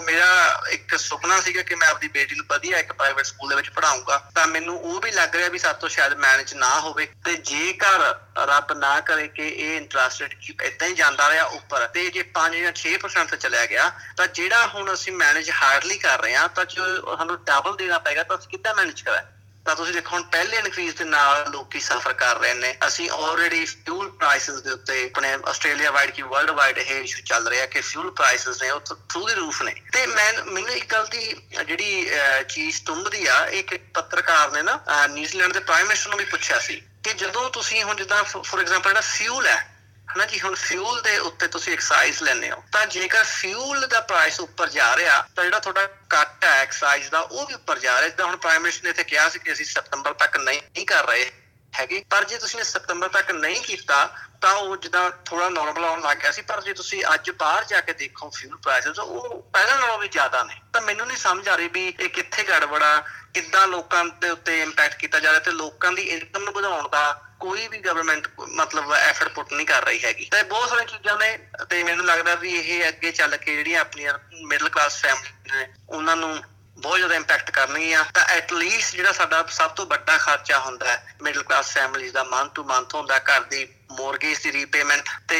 ਮੇਰਾ 0.04 0.64
ਇੱਕ 0.70 0.96
ਸੁਪਨਾ 0.96 1.40
ਸੀਗਾ 1.42 1.62
ਕਿ 1.62 1.76
ਮੈਂ 1.76 1.88
ਆਪਣੀ 1.88 2.08
ਬੇਟੀ 2.08 2.36
ਨੂੰ 2.36 2.46
ਵਧੀਆ 2.50 2.80
ਇੱਕ 2.80 2.94
ਪ੍ਰਾਈਵੇਟ 2.94 3.26
ਸਕੂਲ 3.26 3.50
ਦੇ 3.50 3.56
ਵਿੱਚ 3.56 3.70
ਪੜਾਉਂਗਾ 3.70 4.18
ਤਾਂ 4.36 4.48
ਮੈਨੂੰ 4.48 4.80
ਉਹ 4.80 5.00
ਵੀ 5.00 5.12
ਲੱਗ 5.12 5.36
ਰਿਹਾ 5.36 5.50
ਵੀ 5.50 5.60
ਸਾਡੇ 5.60 5.80
ਤੋਂ 5.80 5.90
ਸ਼ਾਇਦ 5.90 6.14
ਮੈਨੇਜ 6.14 6.54
ਨਾ 6.54 6.80
ਹੋਵੇ। 6.80 7.06
ਤੇ 7.26 7.34
ਜੇਕਰ 7.34 8.00
ਰੱਬ 8.38 8.72
ਨਾ 8.74 9.00
ਕਰੇ 9.00 9.28
ਕਿ 9.28 9.48
ਇਹ 9.48 9.78
ਇੰਟਰਸਟ 9.78 10.22
ਰੇਟ 10.22 10.62
ਇਦਾਂ 10.62 10.88
ਹੀ 10.88 10.94
ਜਾਂਦਾ 10.94 11.30
ਰਿਹਾ 11.30 11.44
ਉੱਪਰ, 11.44 11.88
ਤੇ 11.88 12.10
ਜੇ 12.10 12.24
5 12.24 12.62
ਜਾਂ 12.62 12.74
6% 12.74 13.30
ਤੇ 13.32 13.38
ਚਲਿਆ 13.38 13.66
ਗਿਆ, 13.66 13.92
ਤਾਂ 14.18 14.28
ਜਿਹੜਾ 14.28 14.68
ਹੁਣ 14.68 14.94
ਅਸੀਂ 14.94 15.14
ਮੈਨੇਜ 15.14 15.52
ਹਾਰਡਲੀ 15.52 15.98
ਕਰ 15.98 16.22
ਰਹੇ 16.22 16.36
ਹਾਂ, 16.36 16.50
ਤਾਂ 16.50 16.66
ਜੋ 16.66 17.16
ਸਾਨੂੰ 17.18 17.44
ਡਬਲ 17.44 17.76
ਦੇਣਾ 17.76 18.00
ਪਏਗਾ, 18.00 18.24
ਤਾਂ 18.24 18.38
ਅਸੀਂ 18.38 18.50
ਕਿੱਦਾਂ 18.50 18.76
ਮੈਨੇਜ 18.76 19.02
ਕਰਾਂ 19.02 19.23
ਤਾਂ 19.66 19.76
ਤੁਸੀਂ 19.76 19.94
ਦੇਖੋ, 19.94 20.16
ਹੁਣ 20.16 20.24
ਪਹਿਲੇ 20.32 20.58
ਇਨਕਰੀਜ਼ 20.58 20.96
ਦੇ 20.96 21.04
ਨਾਲ 21.06 21.50
ਲੋਕੀ 21.52 21.80
ਸਫਰ 21.80 22.14
ਕਰ 22.14 22.40
ਰਹੇ 22.40 22.54
ਨੇ। 22.54 22.74
ਅਸੀਂ 22.88 23.10
ਆਲਰੇਡੀ 23.10 23.64
ਫਿਊਲ 23.66 24.10
ਪ੍ਰਾਈਸਸ 24.12 24.62
ਦੇ 24.62 24.72
ਉੱਤੇ 24.72 25.04
ਆਪਣੇ 25.06 25.34
ਆਸਟ੍ਰੇਲੀਆ 25.48 25.92
ਵਾਈਡ 25.92 26.12
ਕੀ 26.12 26.22
ਵਰਲਡ 26.22 26.50
ਵਾਈਡ 26.52 26.78
ਇਹ 26.78 26.92
ਇਸ਼ੂ 26.96 27.22
ਚੱਲ 27.26 27.48
ਰਿਹਾ 27.48 27.66
ਕਿ 27.66 27.82
ਫਿਊਲ 27.82 28.12
ਪ੍ਰਾਈਸਸ 28.12 28.62
ਨੇ, 28.62 28.70
ਉਹ 28.70 28.80
ਥਰੂ 28.80 29.28
ਦੀ 29.28 29.34
ਰੂਫ 29.34 29.62
ਨੇ। 29.62 29.76
ਤੇ 29.94 30.06
ਮੈਂ, 30.06 30.34
ਮੈਨੂੰ 30.46 30.70
ਇੱਕ 30.70 30.92
ਗੱਲ 30.92 31.06
ਦੀ 31.08 31.36
ਜਿਹੜੀ 31.66 32.10
ਚੀਜ਼ 32.50 32.82
ਤੁੰਬਦੀ 32.86 33.26
ਆ, 33.26 33.46
ਇੱਕ 33.48 33.76
ਪੱਤਰਕਾਰ 33.94 34.52
ਨੇ 34.52 34.62
ਨਾ 34.62 34.80
ਨਿਊਜ਼ੀਲੈਂਡ 35.08 35.54
ਦੇ 35.54 35.60
ਪ੍ਰਾਈਮ 35.60 35.88
ਮਿਨਿਸਟਰ 35.88 36.10
ਨੂੰ 36.10 36.20
ਵੀ 36.20 36.26
ਪੁੱਛਿਆ 36.26 36.60
ਸੀ 36.60 36.82
ਕਿ 37.04 37.14
ਜਦੋਂ 37.14 37.50
ਤੁਸੀਂ 37.50 37.84
ਹੁਣ 37.84 37.96
ਜਿੱਦਾਂ 37.96 38.24
ਫੋਰ 38.24 38.60
ਐਗਜ਼ਾਮਪਲ 38.60 38.90
ਜਿਹੜਾ 38.90 39.02
ਫਿਊਲ 39.02 39.48
ਹੈ 39.48 39.73
ਹਨਾ 40.08 40.26
ਜੀ 40.26 40.40
ਹੁਣ 40.42 40.56
ਫਿਊਲ 40.56 41.02
ਦੇ 41.02 41.18
ਉੱਤੇ 41.20 41.48
ਤੁਸੀਂ 41.48 41.74
ਐਕਸਾਈਜ਼ 41.74 42.22
ਲੈਨੇ 42.24 42.52
ਹੋ, 42.52 42.64
ਤਾਂ 42.72 42.86
ਜੇਕਰ 42.86 43.24
ਫਿਊਲ 43.24 43.88
ਦਾ 43.88 44.02
ਪ੍ਰਾਈਸ 44.02 44.40
ਉੱਪਰ 44.40 44.70
ਜਾ 44.70 44.96
ਰਿਹਾ, 44.98 45.22
ਤਾਂ 45.36 45.44
ਜਿਹੜਾ 45.44 45.60
ਤੁਹਾਡਾ 45.60 45.86
ਕੱਟ 46.10 46.44
ਹੈ 46.44 46.50
ਐਕਸਾਈਜ਼ 46.62 47.10
ਦਾ, 47.10 47.20
ਉਹ 47.20 47.46
ਵੀ 47.48 47.54
ਉੱਪਰ 47.54 47.80
ਜਾ 47.80 48.00
ਰਿਹਾ। 48.00 48.10
ਜਿੱਦਾਂ 48.10 48.26
ਹੁਣ 48.26 48.36
ਪ੍ਰਾਈਮ 48.38 48.62
ਮਿਨਿਸਟਰ 48.62 48.84
ਨੇ 48.84 48.90
ਇੱਥੇ 48.90 49.04
ਕਿਹਾ 49.04 49.30
ਸੀ 49.30 49.40
ਕਿ 49.40 49.52
ਅਸੀਂ 49.52 49.66
ਸਤੰਬਰ 49.66 50.14
ਤੱਕ 50.14 50.38
ਨਹੀਂ 50.38 50.86
ਕਰ 50.86 51.08
ਰਹੇ 51.08 51.32
ਹੈਗੇ, 51.74 52.04
ਪਰ 52.10 52.24
ਜੇ 52.24 52.38
ਤੁਸੀਂ 52.38 52.64
ਸਤੰਬਰ 52.64 53.10
ਤੱਕ 53.10 53.32
ਨਹੀਂ 53.32 53.62
ਕੀਤਾ, 53.62 54.06
ਤਾਂ 54.42 54.54
ਉਹ 54.54 54.76
ਜਿੱਦਾਂ 54.78 55.10
ਥੋੜਾ 55.26 55.50
ਨਾਰਮਲ 55.50 55.86
ਆਉਣ 55.86 56.02
ਲੱਗ 56.02 56.18
ਗਿਆ 56.18 56.32
ਸੀ। 56.32 56.42
ਪਰ 56.42 56.62
ਜੇ 56.62 56.74
ਤੁਸੀਂ 56.74 57.04
ਅੱਜ 57.14 57.30
ਬਾਹਰ 57.32 57.64
ਜਾ 57.64 57.80
ਕੇ 57.80 57.94
ਦੇਖੋ 57.94 58.30
ਫਿਊਲ 58.30 58.58
ਪ੍ਰਾਈਸਸ 58.58 59.00
ਉਹ 59.00 59.42
ਪਹਿਲਾਂ 59.54 59.78
ਨਾਲੋਂ 59.80 59.98
ਵੀ 59.98 60.08
ਜ਼ਿਆਦਾ 60.08 60.44
ਨੇ। 60.44 60.60
ਤਾਂ 60.74 60.82
ਮੈਨੂੰ 60.82 61.08
ਨਹੀਂ 61.08 61.18
ਸਮਝ 61.18 61.48
ਆ 61.50 61.56
ਰਹੀ 61.56 61.68
ਵੀ 61.68 61.88
ਇਹ 61.90 62.10
ਕਿੱਥੇ 62.10 62.44
ਗੜਬੜਾ 62.44 63.04
ਕਿੱਦਾਂ 63.34 63.68
ਲੋਕਾਂ 63.68 64.04
ਦੇ 64.22 64.30
ਉੱਤੇ 64.30 64.62
ਇੰਪੈਕਟ 64.62 64.98
ਕੀਤਾ 64.98 65.20
ਜਾ 65.20 65.32
ਰਿਹਾ 65.32 65.40
ਤੇ 65.40 65.52
ਲੋਕਾਂ 65.52 65.92
ਦੀ 65.92 66.02
ਇਨਕਮ 66.02 66.44
ਨੂੰ 66.44 66.54
ਵਧਾਉਣ 66.54 66.90
ਦਾ 66.90 67.22
ਕੋਈ 67.44 67.68
ਵੀ 67.68 67.78
ਗਵਰਨਮੈਂਟ 67.80 68.28
ਮਤਲਬ 68.50 68.94
ਐਫਰਟ 68.94 69.32
ਪੁੱਟ 69.34 69.54
ਨਹੀਂ 69.54 69.66
ਕਰ 69.68 69.86
ਰਹੀ 69.86 70.04
ਹੈਗੀ। 70.04 70.28
ਤੇ 70.32 70.42
ਬਹੁਤ 70.44 70.70
ਸਾਰੀਆਂ 70.70 70.88
ਚੀਜ਼ਾਂ 70.88 71.18
ਨੇ 71.18 71.38
ਤੇ 71.70 71.84
ਮੈਨੂੰ 71.84 72.06
ਲੱਗਦਾ 72.06 72.36
ਵੀ 72.36 72.52
ਇਹ 72.54 72.88
ਅੱਗੇ 72.88 73.12
ਚੱਲ 73.12 73.38
ਕੇ 73.38 73.56
ਜਿਹੜੀਆਂ 73.56 73.82
ਆਪਣੀਆਂ 73.82 74.18
ਮਿਡਲ 74.46 74.70
ਕਲਾਸ 74.70 75.02
ਫੈਮਿਲੀ 75.02 75.58
ਨੇ, 75.58 75.68
ਉਹਨਾਂ 75.90 76.16
ਨੂੰ 76.16 76.38
ਬਹੁਤ 76.78 76.98
ਜ਼ਿਆਦਾ 76.98 77.16
ਇੰਪੈਕਟ 77.16 77.52
ਕਰਨਗੀਆਂ। 77.52 78.04
ਤਾਂ 78.14 78.24
ਐਟ 78.26 78.54
ਲੀਸਟ 78.54 78.96
ਜਿਹੜਾ 78.96 79.12
ਸਾਡਾ 79.12 79.44
ਸਭ 79.50 79.72
ਤੋਂ 79.72 79.86
ਵੱਡਾ 79.86 80.18
ਖਰਚਾ 80.18 80.60
ਹੁੰਦਾ 80.60 80.88
ਹੈ 80.88 81.16
ਮਿਡਲ 81.22 81.44
ਕਲਾਸ 81.44 81.74
ਫੈਮਿਲੀਜ਼ 81.74 82.14
ਦਾ 82.14 82.24
ਮੰਥ 82.24 82.54
ਟੂ 82.56 82.64
ਮੰਥ 82.64 82.96
ਹੁੰਦਾ, 82.96 83.20
ਘਰ 83.20 83.42
ਦੀ 83.42 83.68
ਮੋਰਗੇਜ 83.92 84.40
ਦੀ 84.40 84.52
ਰੀਪੇਮੈਂਟ 84.52 85.10
ਤੇ 85.28 85.40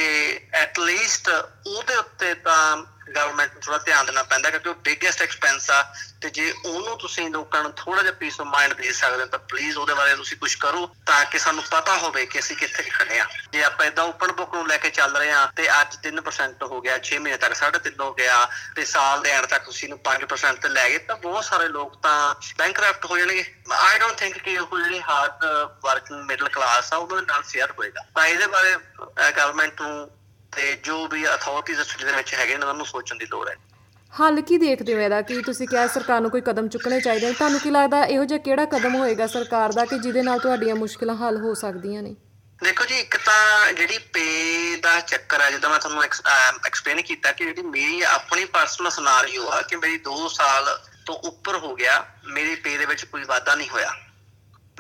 ਐਟ 0.54 0.80
ਲੀਸਟ 0.80 1.30
ਉਹਦੇ 1.68 1.96
ਉੱਤੇ 1.96 2.34
ਤਾਂ 2.34 2.78
ਗਵਰਨਮੈਂਟ 3.10 3.54
ਨੂੰ 3.54 3.62
ਥੋੜਾ 3.62 3.78
ਧਿਆਨ 3.78 4.06
ਦੇਣਾ 4.06 4.24
ਪੈਂਦਾ 4.24 4.50
ਕਿਉਂਕਿ 4.50 4.70
ਉਹ 4.70 4.76
ਬਿਗੇਸਟ 4.76 5.22
ਐਕਸਪੈਂਸ 5.22 5.70
ਆ 5.72 5.94
ਤੇ 6.22 6.30
ਜੇ 6.30 6.54
ਉਹਨੂੰ 6.66 6.98
ਤੁਸੀਂ 6.98 7.30
ਲੋਕਾਂ 7.30 7.64
ਨੂੰ 7.64 7.72
ਥੋੜਾ 7.72 8.02
ਜਿਹਾ 8.02 8.14
ਪੀਸ 8.14 8.42
ਆਫ 8.42 8.48
ਮਾਈਂਡ 8.48 8.74
ਦੇ 8.74 8.92
ਸਕਦੇ 8.92 9.26
ਤਾਂ 9.26 9.40
ਪਲੀਜ਼ 9.40 9.78
ਉਹਦੇ 9.78 9.94
ਬਾਰੇ 9.94 10.16
ਤੁਸੀਂ 10.16 10.38
ਕੁਝ 10.38 10.56
ਕਰੋ 10.56 10.96
ਤਾਂ 11.06 11.26
ਕਿ 11.26 11.40
ਸਾਨੂੰ 11.40 11.64
ਪਤਾ 11.72 11.98
ਹੋਵੇ 11.98 12.26
ਕਿ 12.26 12.40
ਅਸੀਂ 12.40 12.56
ਕਿੱਥੇ 12.56 12.84
ਖੜੇ 12.84 13.20
ਆ 13.20 13.26
ਜੇ 13.52 13.64
ਆਪਾਂ 13.64 13.86
ਇਦਾਂ 13.86 14.04
ਓਪਨ 14.04 14.32
ਬੁੱਕ 14.32 14.54
ਨੂੰ 14.54 14.68
ਲੈ 14.68 14.78
ਕੇ 14.78 14.90
ਚੱਲ 14.90 15.18
ਰਹੇ 15.18 15.32
ਆ 15.32 15.46
ਤੇ 15.56 15.82
ਅੱਜ 15.82 15.98
3% 16.08 16.64
ਹੋ 16.64 16.82
ਗਿਆ 16.82 17.00
6 17.04 17.20
ਮਹੀਨੇ 17.20 17.38
ਤੱਕ 17.38 17.54
3.5 17.54 18.00
ਹੋ 18.00 18.14
ਗਿਆ 18.14 18.50
ਤੇ 18.76 18.86
ਸਾਲ 18.86 19.22
ਦੇ 19.22 19.30
ਐਂਡ 19.30 19.46
ਤੱਕ 19.46 19.66
ਤੁਸੀਂ 19.66 19.90
ਨੂੰ 19.90 20.00
5% 20.04 20.62
ਤੇ 20.62 20.70
ਲੈ 20.70 20.90
ਗਏ 20.90 20.98
ਤਾਂ 20.98 21.16
ਬਹੁਤ 21.16 21.44
ਸਾਰੇ 21.44 21.68
ਲੋਕ 21.68 22.02
ਤਾਂ 22.02 22.36
ਬੈਂਕਰਪਟ 22.58 23.06
ਹੋ 23.06 23.18
ਜਾਣਗੇ। 23.18 23.46
ਆਈ 23.72 24.00
ਡੋਨਟ 24.00 24.18
ਥਿੰਕ 24.18 24.38
ਕਿ 24.38 24.58
ਉਹ 24.58 24.80
ਜਿਹੜੇ 24.80 25.02
ਹਾਰਡ 25.02 25.46
ਵਰਕਿੰਗ 25.84 26.24
ਮਿਡਲ 26.26 26.50
ਕਲਾਸ 26.50 26.94
ਆ 26.94 26.98
ਉਹਨਾਂ 26.98 27.18
ਦੇ 27.18 27.26
ਨਾਲ 27.28 27.44
ਸ਼ੇਅਰ 27.44 27.72
ਹੋਏਗਾ। 27.72 28.06
ਤਾਂ 28.16 28.26
ਇਹਦੇ 28.28 28.48
ਬਾਰੇ 28.48 28.76
ਗਵਰਨਮੈਂਟ 29.32 29.82
ਨੂੰ 29.82 30.12
ਤੇ 30.56 30.74
ਜੋ 30.84 31.08
ਵੀ 31.08 31.26
ਅਥਾਰਟੀਜ਼ 31.26 31.82
ਅਸਟੇਟ 31.82 32.06
ਦੇ 32.06 32.12
ਵਿੱਚ 32.12 32.34
ਹੈਗੇ 32.34 32.54
ਇਹਨਾਂ 32.54 32.74
ਨੂੰ 32.74 32.86
ਸੋਚਣ 32.86 33.16
ਦੀ 33.16 33.26
ਲੋੜ 33.26 33.48
ਹੈ। 33.50 33.56
ਹੱਲ 34.14 34.42
ਕੀ 34.42 34.58
ਦੇਖਦੇ 34.58 34.94
ਹੋ 34.94 35.00
ਇਹਦਾ? 35.00 35.22
ਕਿ 35.22 35.42
ਤੁਸੀਂ 35.42 35.68
ਕਿਹਾ 35.68 35.88
ਸਰਕਾਰ 35.88 36.22
ਨੂੰ 36.22 36.32
ਕੋਈ 36.32 36.42
ਕਦਮ 36.42 36.68
ਚੁੱਕਣੇ 36.68 37.00
ਚਾਹੀਦੇ 37.02 37.28
ਨੇ? 37.28 37.34
ਤੁਹਾਨੂੰ 37.34 37.60
ਕੀ 37.60 37.70
ਲੱਗਦਾ 37.70 38.04
ਇਹੋ 38.06 38.26
ਜਿਹਾ 38.26 38.40
ਕਿਹੜਾ 38.40 38.66
ਕਦਮ 38.66 38.96
ਹੋਏਗਾ 38.96 39.28
ਸਰਕਾਰ 39.28 39.72
ਦਾ 39.72 39.86
ਕਿ 39.86 39.98
ਜਿਹਦੇ 40.00 40.22
ਨਾਲ 40.22 40.40
ਤੁਹਾਡੀਆਂ 40.40 40.76
ਮੁਸ਼ਕਲਾਂ 40.76 41.16
ਹੱਲ 41.16 41.38
ਹੋ 41.38 41.54
ਸਕਦੀਆਂ 41.54 42.04
ਨੇ? 42.04 42.16
ਦੇਖੋ 42.64 42.86
ਜੀ 42.86 43.00
ਇੱਕ 43.00 43.18
ਤਾਂ 43.18 43.74
ਜਿਹੜੀ 43.74 43.98
ਪੇ 43.98 44.76
ਦਾ 44.76 45.00
ਚੱਕਰ 45.00 45.42
ਹੈ 45.42 45.52
ਜਦੋਂ 45.52 45.70
ਮੈਂ 45.70 45.80
ਤੁਹਾਨੂੰ 45.80 46.04
ਐਕਸਪਲੇਨ 46.04 47.02
ਕੀਤਾ 47.02 47.32
ਕਿ 47.32 47.46
ਜਿਹੜੀ 47.46 47.62
ਮੇਰੀ 47.62 48.02
ਆਪਣੀ 48.02 48.46
ਪਰਸਨਲ 48.46 48.90
ਸਿਨੈਰੀਓ 48.90 49.50
ਆ 49.50 49.62
ਕਿ 49.62 49.76
ਮੇਰੀ 49.76 50.00
2 50.08 50.28
ਸਾਲ 50.30 50.80
ਤੋਂ 51.06 51.16
ਉੱਪਰ 51.16 51.58
ਹੋ 51.58 51.76
ਗਿਆ 51.76 52.06
ਮੇਰੀ 52.26 52.56
ਪੇ 52.56 52.78
ਦੇ 52.78 52.86
ਵਿੱਚ 52.86 53.06
ਕੋਈ 53.06 53.24
ਵਾਧਾ 53.24 53.56
ਨਹੀਂ 53.56 53.70
ਹੋਇਆ। 53.70 53.92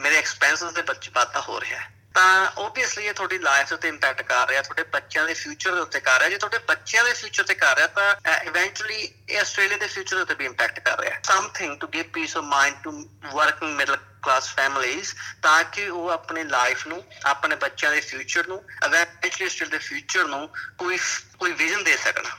ਮੇਰੇ 0.01 0.17
ਐਕਸਪੈਂਸਸ 0.17 0.73
ਦੇ 0.73 0.81
ਵਿੱਚ 0.81 1.09
ਵਾਧਾ 1.15 1.41
ਹੋ 1.41 1.59
ਰਿਹਾ। 1.61 1.79
ਹੈ 1.79 1.91
ਤਾਂ 2.13 2.51
ਓਬਵੀਅਸਲੀ 2.57 3.05
ਇਹ 3.05 3.13
ਤੁਹਾਡੀ 3.13 3.37
ਲਾਈਫ 3.39 3.71
ਉੱਤੇ 3.73 3.87
ਇੰਪੈਕਟ 3.87 4.21
ਕਰ 4.21 4.47
ਰਿਹਾ 4.49 4.61
ਤੁਹਾਡੇ 4.61 4.83
ਬੱਚਿਆਂ 4.93 5.25
ਦੇ 5.27 5.33
ਫਿਊਚਰ 5.33 5.75
ਦੇ 5.75 5.81
ਉੱਤੇ 5.81 5.99
ਕਰ 5.99 6.19
ਰਿਹਾ। 6.19 6.29
ਜੇ 6.29 6.37
ਤੁਹਾਡੇ 6.37 6.57
ਬੱਚਿਆਂ 6.67 7.03
ਦੇ 7.03 7.13
ਫਿਊਚਰ 7.13 7.43
ਤੇ 7.43 7.53
ਕਰ 7.55 7.75
ਰਿਹਾ 7.75 7.87
ਤਾਂ 7.87 8.35
ਇਵੈਂਚੁਅਲੀ 8.43 8.97
ਇਹ 9.29 9.39
ਆਸਟ੍ਰੇਲੀਆ 9.39 9.77
ਦੇ 9.77 9.87
ਫਿਊਚਰ 9.87 10.17
ਉੱਤੇ 10.17 10.35
ਵੀ 10.35 10.45
ਇੰਪੈਕਟ 10.45 10.79
ਕਰ 10.79 10.99
ਰਿਹਾ। 10.99 11.19
Something 11.23 11.77
to 11.79 11.87
give 11.87 12.05
peace 12.13 12.35
of 12.37 12.43
mind 12.43 12.75
to 12.83 12.91
working 13.33 13.75
middle 13.75 13.97
class 14.23 14.53
families 14.55 15.13
ਤਾਂ 15.41 15.63
ਕਿ 15.63 15.87
ਉਹ 15.89 16.09
ਆਪਣੀ 16.09 16.43
ਲਾਈਫ 16.43 16.85
ਨੂੰ 16.87 17.03
ਆਪਣੇ 17.25 17.55
ਬੱਚਿਆਂ 17.55 17.91
ਦੇ 17.91 17.99
ਫਿਊਚਰ 18.01 18.47
ਨੂੰ 18.47 18.61
ਇਵੈਂਚੁਅਲੀ 18.85 19.49
ਸਟਿਲ 19.49 19.69
ਦੇ 19.69 19.77
ਫਿਊਚਰ 19.79 20.27
ਨੂੰ 20.27 20.47
ਕੋਈ 20.77 20.97
ਕੋਈ 21.39 21.51
ਵਿਜ਼ਨ 21.53 21.83
ਦੇ 21.83 21.97
ਸਕਣ। 21.97 22.29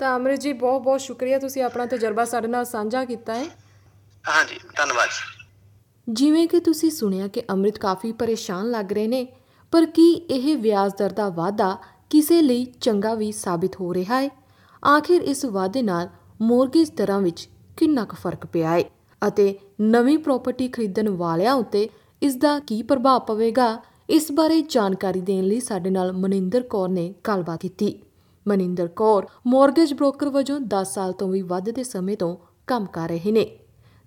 ਤਾਂ 0.00 0.16
ਅਮਰਿਤ 0.16 0.40
ਜੀ 0.40 0.52
ਬਹੁਤ 0.52 0.82
ਬਹੁਤ 0.82 1.00
ਸ਼ੁਕਰੀਆ। 1.00 1.38
ਤੁਸੀਂ 1.38 1.62
ਆਪਣਾ 1.62 1.86
ਤਜਰਬਾ 1.86 2.24
ਸਾਡੇ 2.24 2.48
ਨਾਲ 2.48 2.64
ਸਾਂਝਾ 2.66 3.04
ਕੀਤਾ 3.04 3.34
ਹੈ। 3.34 3.44
ਹਾਂਜੀ 4.28 4.60
ਧੰਨਵਾਦ। 4.76 5.10
ਜਿਵੇਂ 6.08 6.48
ਕਿ 6.48 6.60
ਤੁਸੀਂ 6.60 6.90
ਸੁਣਿਆ 6.90 7.28
ਕਿ 7.28 7.42
ਅਮਰਿਤ 7.52 7.78
ਕਾਫੀ 7.78 8.12
ਪਰੇਸ਼ਾਨ 8.12 8.70
ਲੱਗ 8.70 8.92
ਰਹੇ 8.92 9.08
ਨੇ, 9.08 9.28
ਪਰ 9.70 9.86
ਕੀ 9.86 10.12
ਇਹ 10.12 10.56
ਵਿਆਜ 10.56 10.92
ਦਰ 10.98 11.10
ਦਾ 11.10 11.28
ਵਾਧਾ 11.28 11.78
ਕਿਸੇ 12.10 12.42
ਲਈ 12.42 12.64
ਚੰਗਾ 12.64 13.14
ਵੀ 13.14 13.32
ਸਾਬਿਤ 13.32 13.76
ਹੋ 13.80 13.94
ਰਿਹਾ 13.94 14.20
ਹੈ? 14.20 14.30
ਆਖਿਰ 14.86 15.22
ਇਸ 15.22 15.44
ਵਾਅਦੇ 15.44 15.82
ਨਾਲ 15.82 16.08
ਮੋਰਗੇਜ 16.40 16.90
ਦਰਾਂ 16.96 17.20
ਵਿੱਚ 17.20 17.48
ਕਿੰਨਾ 17.76 18.04
ਕੁ 18.04 18.16
ਫ਼ਰਕ 18.16 18.46
ਪਿਆ 18.46 18.70
ਹੈ? 18.70 18.84
ਅਤੇ 19.28 19.58
ਨਵੀਂ 19.80 20.18
ਪ੍ਰਾਪਰਟੀ 20.18 20.68
ਖਰੀਦਣ 20.68 21.08
ਵਾਲਿਆਂ 21.08 21.54
ਉੱਤੇ 21.54 21.88
ਇਸ 22.22 22.36
ਦਾ 22.36 22.58
ਕੀ 22.58 22.82
ਪ੍ਰਭਾਵ 22.82 23.20
ਪਵੇਗਾ? 23.20 23.78
ਇਸ 24.10 24.32
ਬਾਰੇ 24.32 24.62
ਜਾਣਕਾਰੀ 24.62 25.20
ਦੇਣ 25.20 25.44
ਲਈ 25.44 25.60
ਸਾਡੇ 25.60 25.90
ਨਾਲ 25.90 26.12
ਮਨਿੰਦਰ 26.12 26.60
ਕੌਰ 26.62 26.88
ਨੇ 26.88 27.14
ਗੱਲਬਾਤ 27.28 27.60
ਕੀਤੀ। 27.60 28.02
ਮਨਿੰਦਰ 28.48 28.86
ਕੌਰ, 28.86 29.26
ਮੋਰਗੇਜ 29.46 29.94
ਬ੍ਰੋਕਰ 29.94 30.28
ਵਜੋਂ 30.28 30.60
10 30.60 30.94
ਸਾਲ 30.94 31.12
ਤੋਂ 31.12 31.28
ਵੀ 31.28 31.42
ਵੱਧ 31.42 31.70
ਦੇ 31.70 31.82
ਸਮੇਂ 31.82 32.16
ਤੋਂ 32.16 32.36
ਕੰਮ 32.66 32.86
ਕਰ 32.86 33.08
ਰਹੇ 33.08 33.32
ਨੇ। 33.32 33.58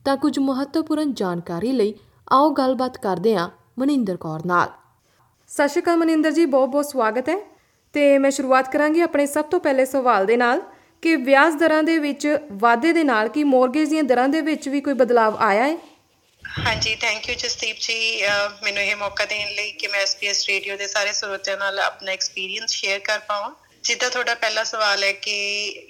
ਤਾਂ 0.06 0.16
ਕੁਝ 0.18 0.38
ਮਹੱਤਵਪੂਰਨ 0.40 1.14
ਜਾਣਕਾਰੀ 1.14 1.72
ਲਈ 1.72 1.94
ਆਓ 2.32 2.50
ਗੱਲਬਾਤ 2.50 2.98
ਕਰਦੇ 2.98 3.36
ਹਾਂ 3.36 3.50
ਮਨਿੰਦਰ 3.80 4.18
ਕੌਰ 4.18 4.46
ਨਾਲ। 4.46 4.68
ਸਤਿ 5.50 5.68
ਸ਼੍ਰੀ 5.68 5.82
ਅਕਾਲ 5.82 5.98
ਮਨਿੰਦਰ 5.98 6.32
ਜੀ 6.32 6.46
ਬਹੁਤ-ਬਹੁਤ 6.46 6.86
ਸਵਾਗਤ 6.86 7.30
ਹੈ। 7.30 7.38
ਤੇ 7.96 8.18
ਮੈਂ 8.18 8.32
ਸ਼ੁਰੂਆਤ 8.32 8.72
ਕਰਾਂਗੀ 8.74 9.02
ਆਪਣੇ 9.02 9.26
ਸਭ 9.26 9.46
ਤੋਂ 9.46 9.60
ਪਹਿਲੇ 9.60 9.86
ਸਵਾਲ 9.86 10.26
ਦੇ 10.26 10.38
ਨਾਲ 10.38 10.62
ਕਿ 11.04 11.16
ਵਿਆਜ 11.16 11.54
ਦਰਾਂ 11.54 11.82
ਦੇ 11.84 11.98
ਵਿੱਚ 11.98 12.28
ਵਾਧੇ 12.62 12.94
ਦੇ 12.94 13.04
ਨਾਲ 13.04 13.28
ਕੀ 13.30 13.44
ਮੋਰਗੇਜ 13.44 13.90
ਦੀਆਂ 13.90 14.04
ਦਰਾਂ 14.04 14.28
ਦੇ 14.30 14.42
ਵਿੱਚ 14.42 14.70
ਵੀ 14.70 14.82
ਕੋਈ 14.82 14.94
ਬਦਲਾਅ 14.94 15.32
ਆਇਆ 15.40 15.68
ਹੈ? 15.68 15.78
ਹਾਂਜੀ 16.44 16.96
ਥੈਂਕ 16.96 17.30
ਯੂ 17.30 17.36
ਜਸਦੀਪ 17.36 17.78
ਜੀ। 17.82 18.22
ਮੈਨੂੰ 18.64 18.84
ਇਹ 18.84 18.96
ਮੌਕਾ 18.96 19.26
ਦੇਣ 19.26 19.48
ਲਈ 19.56 19.72
ਕਿ 19.72 19.88
ਮੈਂ 19.88 20.00
ਐਸਪੀਐਸ 20.00 20.46
ਰੇਡੀਓ 20.48 20.78
ਦੇ 20.78 20.88
ਸਾਰੇ 20.88 21.12
ਸਰੋਤਿਆਂ 21.12 21.58
ਨਾਲ 21.58 21.80
ਆਪਣਾ 21.80 22.12
ਐਕਸਪੀਰੀਅੰਸ 22.12 22.72
ਸ਼ੇਅਰ 22.72 23.00
ਕਰ 23.00 23.20
ਪਾਵਾਂ। 23.20 23.52
ਜਿੱਦਾਂ 23.84 24.10
ਤੁਹਾਡਾ 24.10 24.36
ਪਹਿਲਾ 24.36 24.64
ਸਵਾਲ 24.64 25.04
ਹੈ 25.04 25.12
ਕਿ 25.12 25.36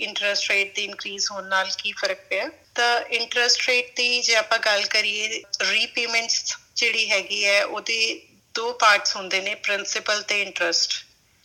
ਇੰਟਰਸਟ 0.08 0.52
ਰੇਟ 0.52 0.76
ਦੀ 0.76 0.84
ਇਨਕਰੀਜ਼ 0.84 1.28
ਹੋਣ 1.32 1.48
ਨਾਲ 1.48 1.68
ਕੀ 1.78 1.92
ਫ਼ਰਕ 1.92 2.18
ਪਿਆ? 2.30 2.50
ਤਾਂ 2.76 3.02
ਇੰਟਰਸਟ 3.02 3.68
ਰੇਟ 3.68 3.96
ਦੀ 3.96 4.22
ਜੇ 4.22 4.36
ਆਪਾਂ 4.36 4.60
ਗੱਲ 4.60 4.86
ਕਰੀਏ 4.86 5.42
ਰੀਪੇਮੈਂਟਸ 5.62 6.58
ਜਿਹੜੀ 6.76 7.10
ਹੈਗੀ 7.12 7.46
ਹੈ, 7.46 7.64
ਉਹਦੇ 7.66 8.22
ਦੋ 8.56 8.74
ਪਾਰਟਸ 8.74 9.16
ਹੁੰਦੇ 9.16 9.42
ਨੇ 9.42 9.56
ਪ੍ਰਿੰਸੀਪਲ 9.56 10.22
ਤੇ 10.22 10.42
ਇੰਟਰਸਟ 10.42 10.94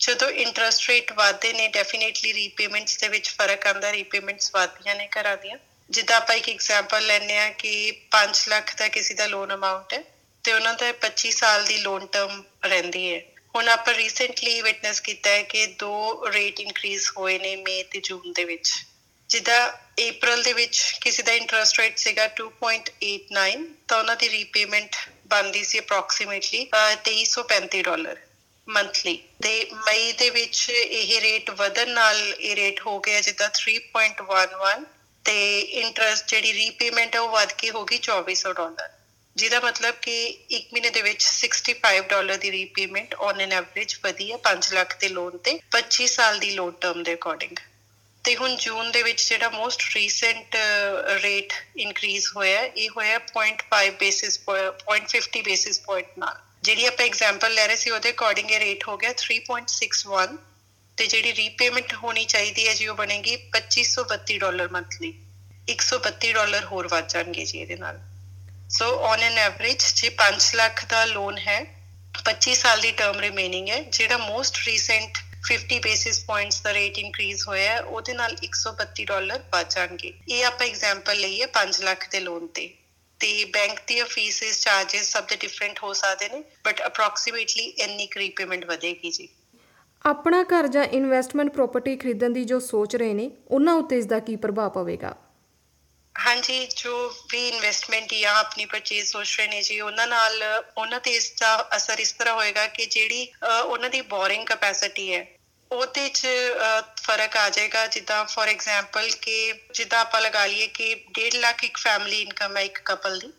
ਜਦੋਂ 0.00 0.30
ਇੰਟਰਸਟ 0.30 0.88
ਰੇਟ 0.88 1.12
ਵਧਦੇ 1.12 1.52
ਨੇ 1.52 1.68
ਡੈਫੀਨਿਟਲੀ 1.68 2.32
ਰੀਪੇਮੈਂਟਸ 2.32 2.98
ਦੇ 2.98 3.08
ਵਿੱਚ 3.08 3.28
ਫ਼ਰਕ 3.28 3.66
ਆਉਂਦਾ 3.66 3.92
ਰੀਪੇਮੈਂਟਸ 3.92 4.50
ਵਧਦੀਆਂ 4.54 4.96
ਨੇ 4.96 5.08
ਘਰਾਂ 5.08 5.36
ਦੀਆਂ। 5.36 5.58
ਜਿੱਦਾਂ 5.90 6.16
ਆਪਾਂ 6.16 6.34
ਇੱਕ 6.34 6.48
ਐਗਜ਼ਾਮਪਲ 6.48 7.06
ਲੈਨੇ 7.06 7.38
ਆ 7.38 7.50
ਕਿ 7.50 7.72
5 8.10 8.48
ਲੱਖ 8.48 8.76
ਦਾ 8.76 8.88
ਕਿਸੇ 8.88 9.14
ਦਾ 9.14 9.26
ਲੋਨ 9.26 9.54
ਅਮਾਉਂਟ 9.54 9.94
ਹੈ, 9.94 10.02
ਤੇ 10.44 10.52
ਉਹਨਾਂ 10.52 10.74
ਦਾ 10.74 10.92
25 10.92 11.30
ਸਾਲ 11.30 11.64
ਦੀ 11.64 11.76
ਲੋਨ 11.76 12.06
ਟਰਮ 12.06 12.44
ਰਹਿੰਦੀ 12.64 13.14
ਹੈ। 13.14 13.20
ਹੁਣ 13.54 13.68
ਆਪਾਂ 13.68 13.94
ਰੀਸੈਂਟਲੀ 13.94 14.60
ਵਿਟਨੈਸ 14.60 15.00
ਕੀਤਾ 15.00 15.30
ਹੈ 15.30 15.42
ਕਿ 15.42 15.66
ਦੋ 15.66 16.30
ਰੇਟ 16.32 16.60
ਇਨਕਰੀਜ਼ 16.60 17.10
ਹੋਏ 17.16 17.38
ਨੇ 17.38 17.56
ਮਈ 17.56 17.82
ਤੇ 17.82 18.00
ਜੂਨ 18.00 18.32
ਦੇ 18.32 18.44
ਵਿੱਚ। 18.44 18.72
ਜਿੱਦਾਂ 19.30 19.60
April 20.00 20.42
ਦੇ 20.44 20.52
ਵਿੱਚ 20.52 20.78
ਕਿਸੇ 21.00 21.22
ਦਾ 21.22 21.32
ਇੰਟਰਸਟ 21.32 21.78
ਰੇਟ 21.80 21.98
ਸੀਗਾ 21.98 22.24
2.89 22.40 23.64
ਤਾਂ 23.88 23.98
ਉਹਨਾਂ 23.98 24.16
ਦੀ 24.16 24.28
ਰੀਪੇਮੈਂਟ 24.30 24.96
ਬਣਦੀ 25.26 25.62
ਸੀ 25.64 25.78
ਅਪਰੋਕਸੀਮੇਟਲੀ 25.78 26.62
2335 26.72 27.82
ਡਾਲਰ 27.82 28.16
ਮੰਥਲੀ 28.68 29.16
ਤੇ 29.42 29.52
ਮਈ 29.86 30.12
ਦੇ 30.12 30.30
ਵਿੱਚ 30.30 30.70
ਇਹ 30.70 31.20
ਰੇਟ 31.20 31.50
ਵਧਣ 31.58 31.88
ਨਾਲ 31.90 32.18
ਇਹ 32.30 32.56
ਰੇਟ 32.56 32.80
ਹੋ 32.86 32.98
ਗਿਆ 33.00 33.20
ਜਿੱਦਾਂ 33.20 33.48
3.11 33.60 34.84
ਤੇ 35.24 35.38
ਇੰਟਰਸਟ 35.78 36.28
ਜਿਹੜੀ 36.28 36.52
ਰੀਪੇਮੈਂਟ 36.52 37.14
ਹੈ 37.14 37.20
ਉਹ 37.20 37.30
ਵਧ 37.30 37.52
ਕੇ 37.58 37.70
ਹੋ 37.70 37.84
ਗਈ 37.84 38.00
2400 38.04 38.52
ਡਾਲਰ 38.54 38.88
ਜਿਹਦਾ 39.36 39.60
ਮਤਲਬ 39.60 39.94
ਕਿ 40.02 40.14
1 40.52 40.70
ਮਹੀਨੇ 40.72 40.90
ਦੇ 40.90 41.02
ਵਿੱਚ 41.02 41.24
65 41.24 41.98
ਡਾਲਰ 42.08 42.36
ਦੀ 42.36 42.50
ਰੀਪੇਮੈਂਟ 42.50 43.14
ਔਨ 43.22 43.40
ਐਨ 43.40 43.52
ਐਵਰੇਜ 43.54 43.98
ਵਧੀ 44.02 44.30
ਹੈ 44.32 44.38
5 44.46 44.72
ਲੱਖ 44.72 44.96
ਦੇ 45.00 45.08
ਲੋਨ 45.10 45.38
ਤੇ 45.40 45.58
25 45.74 46.08
ਸਾਲ 46.12 46.38
ਦੀ 46.38 46.50
ਲੋਨ 46.52 46.72
ਟਰਮ 46.80 47.02
ਦੇ 47.02 47.14
ਅਕੋਰਡਿੰਗ 47.14 47.68
ਤੇ 48.24 48.34
ਹੁਣ 48.36 48.56
ਜੂਨ 48.56 48.90
ਦੇ 48.92 49.02
ਵਿੱਚ 49.02 49.22
ਜਿਹੜਾ 49.28 49.48
ਮੋਸਟ 49.50 49.82
ਰੀਸੈਂਟ 49.94 50.56
ਰੇਟ 51.22 51.52
ਇਨਕਰੀਜ਼ 51.76 52.26
ਹੋਇਆ 52.36 52.60
ਇਹ 52.62 52.88
ਹੋਇਆ 52.96 53.18
0.5 53.28 53.90
ਬੇਸਿਸ 54.00 54.38
0.50 54.40 55.42
ਬੇਸਿਸ 55.42 55.80
ਪੁਆਇੰਟ 55.80 56.18
ਨਾਲ। 56.18 56.36
ਜਿਹੜੀ 56.62 56.86
ਆਪਾਂ 56.86 57.06
ਐਗਜ਼ਾਮਪਲ 57.06 57.54
ਲੈ 57.54 57.66
ਰਹੇ 57.66 57.76
ਸੀ, 57.76 57.90
ਉਹਦੇ 57.90 58.10
ਅਕੋਰਡਿੰਗ 58.10 58.50
ਇਹ 58.50 58.60
ਰੇਟ 58.60 58.86
ਹੋ 58.88 58.96
ਗਿਆ 58.96 59.12
3.61 59.22 60.36
ਤੇ 60.98 61.06
ਜਿਹੜੀ 61.06 61.32
ਰੀਪੇਮੈਂਟ 61.34 61.94
ਹੋਣੀ 61.94 62.24
ਚਾਹੀਦੀ 62.24 62.68
ਹੈ 62.68 62.74
ਜੀ, 62.74 62.86
ਉਹ 62.86 62.96
ਬਣੇਗੀ 62.96 63.36
2532 63.54 64.38
ਡਾਲਰ 64.38 64.68
ਮੰਥਲੀ 64.68 65.12
132 65.68 66.32
ਡਾਲਰ 66.32 66.64
ਹੋਰ 66.64 66.88
ਵੱਧ 66.88 67.08
ਜਾਣਗੇ 67.08 67.44
ਜੀ 67.44 67.58
ਇਹਦੇ 67.58 67.76
ਨਾਲ। 67.76 68.00
ਸੋ 68.70 68.86
ਔਨ 69.06 69.22
ਐਨ 69.22 69.38
ਐਵਰੇਜ 69.38 69.84
ਜੇ 69.94 70.10
5 70.18 70.54
ਲੱਖ 70.54 70.84
ਦਾ 70.84 71.04
ਲੋਨ 71.04 71.38
ਹੈ 71.38 71.58
25 72.20 72.54
ਸਾਲ 72.54 72.80
ਦੀ 72.80 72.90
ਟਰਮ 72.92 73.18
ਰਿਮੇਨਿੰਗ 73.20 73.68
ਹੈ, 73.68 73.80
ਜਿਹੜਾ 73.80 74.16
ਮੋਸਟ 74.18 74.64
ਰੀਸੈਂਟ 74.66 75.18
50 75.48 75.78
ਬੇਸਿਸ 75.78 76.24
ਪੁਆਇੰਟਸ 76.24 76.60
ਦਾ 76.60 76.74
ਰੇਟ 76.74 76.98
ਇਨਕਰੀਜ਼ 76.98 77.42
ਹੋਇਆ 77.48 77.72
ਹੈ, 77.72 77.80
ਉਹਦੇ 77.80 78.12
ਨਾਲ 78.12 78.36
132 78.42 79.04
ਡਾਲਰ 79.04 79.40
ਵੱਧ 79.52 79.66
ਜਾਣਗੇ। 79.68 80.12
ਇਹ 80.28 80.44
ਆਪਾਂ 80.44 80.66
ਐਗਜ਼ਾਮਪਲ 80.66 81.16
ਲਈਏ 81.16 81.46
5 81.46 81.80
ਲੱਖ 81.82 82.10
ਦੇ 82.10 82.20
ਲੋਨ 82.20 82.46
ਤੇ। 82.46 82.74
ਤੇ 83.20 83.44
ਬੈਂਕ 83.44 83.80
ਦੀਆਂ 83.86 84.04
ਫੀਸਿਸ 84.04 84.60
ਚਾਰजेस 84.60 85.02
ਸਭ 85.02 85.24
ਦੇ 85.24 85.36
ਡਿਫਰੈਂਟ 85.36 85.80
ਹੋ 85.82 85.92
ਸਕਦੇ 85.92 86.28
ਨੇ 86.28 86.44
ਬਟ 86.64 86.82
ਅਪਰੋਕਸੀਮੇਟਲੀ 86.86 87.64
ਇੰਨੀ 87.64 88.08
ਰੀਪੇਮੈਂਟ 88.16 88.64
ਵਧੇਗੀ 88.64 89.10
ਜੀ। 89.10 89.28
ਆਪਣਾ 90.06 90.42
ਘਰ 90.42 90.68
ਜਾਂ 90.68 90.84
ਇਨਵੈਸਟਮੈਂਟ 90.84 91.52
ਪ੍ਰਾਪਰਟੀ 91.52 91.96
ਖਰੀਦਣ 91.96 92.30
ਦੀ 92.30 92.44
ਜੋ 92.44 92.60
ਸੋਚ 92.60 92.96
ਰਹੇ 92.96 93.14
ਨੇ, 93.14 93.30
ਉਹਨਾਂ 93.48 93.74
ਉੱਤੇ 93.74 93.98
ਇਸ 93.98 94.06
ਦਾ 94.06 94.18
ਕੀ 94.18 94.36
ਪ੍ਰਭਾਵ 94.36 94.70
ਪਵੇਗਾ? 94.70 95.16
ਹਾਂਜੀ, 96.20 96.66
ਜੋ 96.76 96.94
ਵੀ 97.30 97.46
ਇਨਵੈਸਟਮੈਂਟ 97.48 98.12
ਜਾਂ 98.14 98.34
ਆਪਣੀ 98.36 98.64
ਪਰਚੇਜ਼ 98.66 99.10
ਸੋਚ 99.10 99.36
ਰਹੇ 99.36 99.46
ਨੇ 99.48 99.60
ਜੀ, 99.62 99.80
ਉਹਨਾਂ 99.80 100.06
ਨਾਲ, 100.06 100.42
ਉਹਨਾਂ 100.78 101.00
ਤੇ 101.00 101.10
ਇਸ 101.10 101.30
ਦਾ 101.40 101.68
ਅਸਰ 101.76 101.98
ਇਸ 101.98 102.12
ਤਰ੍ਹਾਂ 102.12 102.34
ਹੋਏਗਾ 102.34 102.66
ਕਿ 102.68 102.86
ਜਿਹੜੀ 102.86 103.26
ਉਹਨਾਂ 103.42 103.90
ਦੀ 103.90 104.00
ਬੋਰਿੰਗ 104.10 104.46
ਕੈਪੈਸਿਟੀ 104.46 105.12
ਹੈ, 105.14 105.26
ਉਹਦੇ 105.70 106.08
'ਚ 106.08 106.26
ਫ਼ਰਕ 107.02 107.36
ਆ 107.36 107.48
ਜਾਏਗਾ। 107.48 107.86
ਜਿੱਦਾਂ 107.86 108.24
ਫੋਰ 108.24 108.48
ਐਗਜ਼ਾਮਪਲ 108.48 109.10
ਕਿ 109.22 109.52
ਜਿੱਦਾਂ 109.74 110.00
ਆਪਾਂ 110.00 110.20
ਲਗਾ 110.20 110.44
ਲਈਏ 110.46 110.66
ਕਿ 110.68 110.94
1.5 111.14 111.40
ਲੱਖ 111.40 111.64
ਇੱਕ 111.64 111.78
ਫੈਮਿਲੀ 111.78 112.20
ਇਨਕਮ 112.22 112.56
ਹੈ 112.56 112.62
ਇੱਕ 112.62 112.78
ਕਪਲ 112.84 113.18
ਦੀ, 113.18 113.32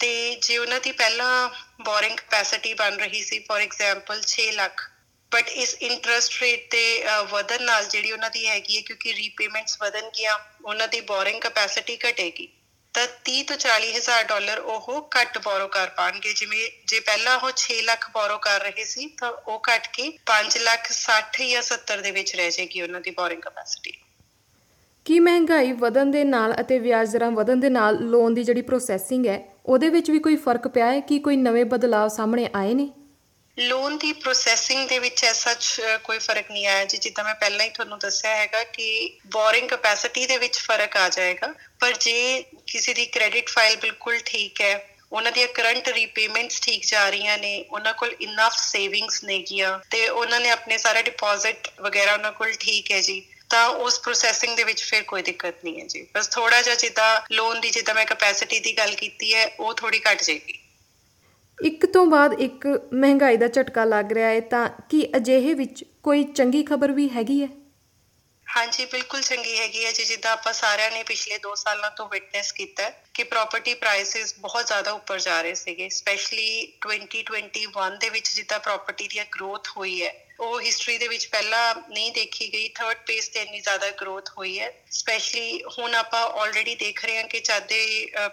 ਤੇ 0.00 0.34
ਜੇ 0.36 0.58
ਉਹਨਾਂ 0.58 0.80
ਦੀ 0.80 0.92
ਪਹਿਲਾਂ 0.94 1.48
ਬੋਰਿੰਗ 1.82 2.16
ਕੈਪੈਸਿਟੀ 2.18 2.74
ਬਣ 2.74 2.96
ਰਹੀ 2.96 3.22
ਸੀ 3.22 3.38
ਫੋਰ 3.40 3.60
ਐਗਜ਼ਾਮਪਲ 3.60 4.22
6 4.28 4.50
ਲੱਖ 4.54 4.88
ਬਟ 5.32 5.48
ਇਸ 5.48 5.74
ਇੰਟਰਸਟ 5.82 6.40
ਰੇਟ 6.42 6.70
ਤੇ 6.70 6.82
ਵਧਨ 7.30 7.62
ਨਾਲ 7.62 7.84
ਜਿਹੜੀ 7.84 8.12
ਉਹਨਾਂ 8.12 8.30
ਦੀ 8.30 8.46
ਹੈਗੀ 8.46 8.76
ਹੈ, 8.76 8.82
ਕਿਉਂਕਿ 8.82 9.12
ਰੀਪੇਮੈਂਟਸ 9.12 9.76
ਵਧਨ 9.82 10.10
ਗਿਆ 10.18 10.38
ਉਹਨਾਂ 10.64 10.88
ਦੀ 10.88 11.00
ਬੋਰਿੰਗ 11.00 11.40
ਕੈਪੈਸਿਟੀ 11.40 11.96
ਘਟੇਗੀ, 11.96 12.48
ਤਾਂ 12.94 13.06
30 13.24 13.42
ਤੋਂ 13.42 13.56
40 13.56 13.92
ਹਜ਼ਾਰ 13.92 14.24
ਡਾਲਰ 14.24 14.58
ਉਹ 14.58 15.08
ਘੱਟ 15.16 15.38
ਬੋਰੋ 15.38 15.68
ਕਰ 15.68 15.90
ਪਾਣਗੇ। 15.96 16.32
ਜਿਵੇਂ, 16.32 16.68
ਜੇ 16.86 17.00
ਪਹਿਲਾਂ 17.00 17.38
ਉਹ 17.38 17.50
6 17.58 17.80
ਲੱਖ 17.82 18.08
ਬੋਰੋ 18.10 18.38
ਕਰ 18.38 18.60
ਰਹੇ 18.60 18.84
ਸੀ, 18.84 19.06
ਤਾਂ 19.20 19.32
ਉਹ 19.32 19.62
ਘਟ 19.68 19.88
ਕੇ 19.92 20.08
5 20.26 20.58
ਲੱਖ 20.60 20.90
60 20.92 21.50
ਜਾਂ 21.50 21.62
70 21.64 22.02
ਦੇ 22.02 22.10
ਵਿੱਚ 22.10 22.34
ਰਹਿ 22.36 22.50
ਜਾਏਗੀ 22.50 22.82
ਉਹਨਾਂ 22.82 23.00
ਦੀ 23.00 23.10
ਬੋਰਿੰਗ 23.10 23.42
ਕੈਪੈਸਿਟੀ 23.42 23.98
ਕੀ 25.06 25.18
ਮਹਿੰਗਾਈ 25.20 25.72
ਵਧਣ 25.78 26.10
ਦੇ 26.10 26.22
ਨਾਲ 26.24 26.52
ਅਤੇ 26.60 26.78
ਵਿਆਜ 26.78 27.12
ਦਰਾਂ 27.12 27.30
ਵਧਣ 27.30 27.60
ਦੇ 27.60 27.68
ਨਾਲ 27.70 27.96
ਲੋਨ 28.10 28.34
ਦੀ 28.34 28.42
ਜਿਹੜੀ 28.44 28.62
ਪ੍ਰੋਸੈਸਿੰਗ 28.62 29.26
ਹੈ, 29.26 29.38
ਉਹਦੇ 29.66 29.88
ਵਿੱਚ 29.88 30.10
ਵੀ 30.10 30.18
ਕੋਈ 30.18 30.36
ਫ਼ਰਕ 30.36 30.68
ਪਿਆ 30.68 30.92
ਹੈ? 30.92 31.00
ਕਿ 31.00 31.18
ਕੋਈ 31.18 31.36
ਨਵੇਂ 31.36 31.64
ਬਦਲਾਅ 31.66 32.08
ਸਾਹਮਣੇ 32.08 32.48
ਆਏ 32.54 32.74
ਨੇ? 32.74 32.88
ਲੋਨ 33.56 33.96
ਦੀ 33.98 34.12
ਪ੍ਰੋਸੈਸਿੰਗ 34.12 34.88
ਦੇ 34.88 34.98
ਵਿੱਚ 34.98 35.22
ਐਸਾ 35.24 35.54
ਕੋਈ 36.04 36.18
ਫ਼ਰਕ 36.18 36.50
ਨਹੀਂ 36.50 36.66
ਆਇਆ 36.66 36.84
ਜੀ? 36.84 36.98
ਜਿੱਦਾਂ 36.98 37.24
ਮੈਂ 37.24 37.34
ਪਹਿਲਾਂ 37.34 37.64
ਹੀ 37.64 37.70
ਤੁਹਾਨੂੰ 37.70 37.98
ਦੱਸਿਆ 37.98 38.34
ਹੈਗਾ 38.36 38.62
ਕਿ 38.66 39.18
ਬੋਰਿੰਗ 39.26 39.68
ਕੈਪੈਸਿਟੀ 39.68 40.26
ਦੇ 40.26 40.36
ਵਿੱਚ 40.36 40.58
ਫ਼ਰਕ 40.58 40.96
ਆ 40.96 41.08
ਜਾਏਗਾ, 41.08 41.52
ਪਰ 41.80 41.92
ਜੇ 41.92 42.44
ਕਿਸੇ 42.66 42.94
ਦੀ 42.94 43.04
ਕ੍ਰੈਡਿਟ 43.06 43.48
ਫਾਈਲ 43.48 43.76
ਬਿਲਕੁਲ 43.76 44.18
ਠੀਕ 44.26 44.60
ਹੈ, 44.60 44.88
ਉਹਨਾਂ 45.12 45.32
ਦੀਆਂ 45.32 45.48
ਕਰੰਟ 45.48 45.88
ਰੀਪੇਮੈਂਟਸ 45.88 46.60
ਠੀਕ 46.60 46.86
ਜਾ 46.86 47.08
ਰਹੀਆਂ 47.10 47.36
ਨੇ, 47.38 47.64
ਉਹਨਾਂ 47.70 47.92
ਕੋਲ 47.94 48.14
ਇਨਫ 48.20 48.56
ਸੇਵਿੰਗਸ 48.58 49.22
ਨੇਗੀਆਂ 49.24 49.78
ਤੇ 49.90 50.08
ਉਹਨਾਂ 50.08 50.40
ਨੇ 50.40 50.50
ਆਪਣੇ 50.50 50.78
ਸਾਰੇ 50.78 51.02
ਡਿਪੋਜ਼ਿਟ 51.02 51.68
ਵਗੈਰਾ 51.80 52.12
ਉਹਨਾਂ 52.12 52.32
ਕੋਲ 52.32 52.52
ਠੀਕ 52.60 52.90
ਹੈ 52.92 53.00
ਜੀ, 53.00 53.20
ਤਾਂ 53.50 53.66
ਉਸ 53.68 54.00
ਪ੍ਰੋਸੈਸਿੰਗ 54.00 54.56
ਦੇ 54.56 54.64
ਵਿੱਚ 54.64 54.82
ਫਿਰ 54.82 55.02
ਕੋਈ 55.02 55.22
ਦਿੱਕਤ 55.22 55.64
ਨਹੀਂ 55.64 55.80
ਹੈ 55.80 55.86
ਜੀ। 55.86 56.06
ਬਸ 56.14 56.28
ਥੋੜਾ 56.28 56.62
ਜਿਹਾ 56.62 56.74
ਜਿੱਦਾਂ 56.76 57.20
ਲੋਨ 57.32 57.60
ਦੀ 57.60 57.70
ਜਿੱਦਾਂ 57.70 57.94
ਮੈਂ 57.94 58.04
ਕੈਪੈਸਿਟੀ 58.06 58.60
ਦੀ 58.60 58.76
ਗੱਲ 58.78 58.94
ਕੀਤੀ 58.94 59.34
ਹੈ, 59.34 59.46
ਉਹ 59.60 59.74
ਥੋੜੀ 59.74 60.00
ਘਟ 60.00 60.22
ਜਾਏਗੀ। 60.22 60.58
ਇੱਕ 61.62 61.84
ਤੋਂ 61.86 62.04
ਬਾਅਦ 62.06 62.32
ਇੱਕ 62.40 62.66
ਮਹਿੰਗਾਈ 62.94 63.36
ਦਾ 63.36 63.48
ਝਟਕਾ 63.48 63.84
ਲੱਗ 63.84 64.12
ਰਿਹਾ 64.12 64.28
ਹੈ, 64.28 64.40
ਤਾਂ 64.42 64.68
ਕੀ 64.90 65.06
ਅਜਿਹੇ 65.16 65.54
ਵਿੱਚ 65.54 65.84
ਕੋਈ 66.02 66.22
ਚੰਗੀ 66.32 66.62
ਖਬਰ 66.64 66.92
ਵੀ 66.92 67.08
ਹੈਗੀ 67.08 67.42
ਹੈ? 67.42 67.48
ਹਾਂਜੀ, 68.46 68.84
ਬਿਲਕੁਲ 68.86 69.20
ਚੰਗੀ 69.22 69.56
ਹੈਗੀ 69.58 69.84
ਹੈ 69.84 69.90
ਜੀ, 69.92 70.04
ਜਿੱਦਾਂ 70.04 70.32
ਆਪਾਂ 70.32 70.52
ਸਾਰਿਆਂ 70.52 70.90
ਨੇ 70.90 71.02
ਪਿਛਲੇ 71.02 71.38
2 71.44 71.54
ਸਾਲਾਂ 71.56 71.90
ਤੋਂ 71.90 72.08
ਵਿਟਨੈਸ 72.08 72.50
ਕੀਤਾ 72.52 72.90
ਕਿ 73.14 73.24
ਪ੍ਰਾਪਰਟੀ 73.24 73.74
ਪ੍ਰਾਈਸਸ 73.74 74.34
ਬਹੁਤ 74.40 74.66
ਜ਼ਿਆਦਾ 74.66 74.90
ਉੱਪਰ 74.92 75.18
ਜਾ 75.20 75.40
ਰਹੇ 75.42 75.54
ਸੀਗੇ 75.54 75.88
ਸਪੈਸ਼ਲੀ 75.90 76.72
2021 76.86 77.96
ਦੇ 78.00 78.08
ਵਿੱਚ 78.10 78.34
ਜਿੱਦਾਂ 78.34 78.58
ਪ੍ਰਾਪਰਟੀ 78.60 79.08
ਦੀ 79.08 79.20
ਗਰੋਥ 79.32 79.68
ਹੋਈ 79.76 80.02
ਹੈ, 80.02 80.12
ਉਹ 80.40 80.60
ਹਿਸਟਰੀ 80.60 80.96
ਦੇ 80.98 81.08
ਵਿੱਚ 81.08 81.26
ਪਹਿਲਾਂ 81.28 81.74
ਨਹੀਂ 81.88 82.10
ਦੇਖੀ 82.12 82.52
ਗਈ 82.52 82.68
ਥਰਡ 82.76 82.96
ਪੇਸ 83.06 83.28
ਤੇ 83.28 83.40
ਇੰਨੀ 83.42 83.60
ਜ਼ਿਆਦਾ 83.60 83.90
ਗਰੋਥ 84.00 84.30
ਹੋਈ 84.38 84.58
ਹੈ 84.58 84.72
ਸਪੈਸ਼ਲੀ 84.90 85.62
ਹੁਣ 85.78 85.94
ਆਪਾਂ 85.94 86.20
ਆਲਰੇਡੀ 86.40 86.74
ਦੇਖ 86.76 87.04
ਰਹੇ 87.04 87.16
ਹਾਂ 87.16 87.24
ਕਿ 87.28 87.40
ਚਾਦੇ 87.40 87.84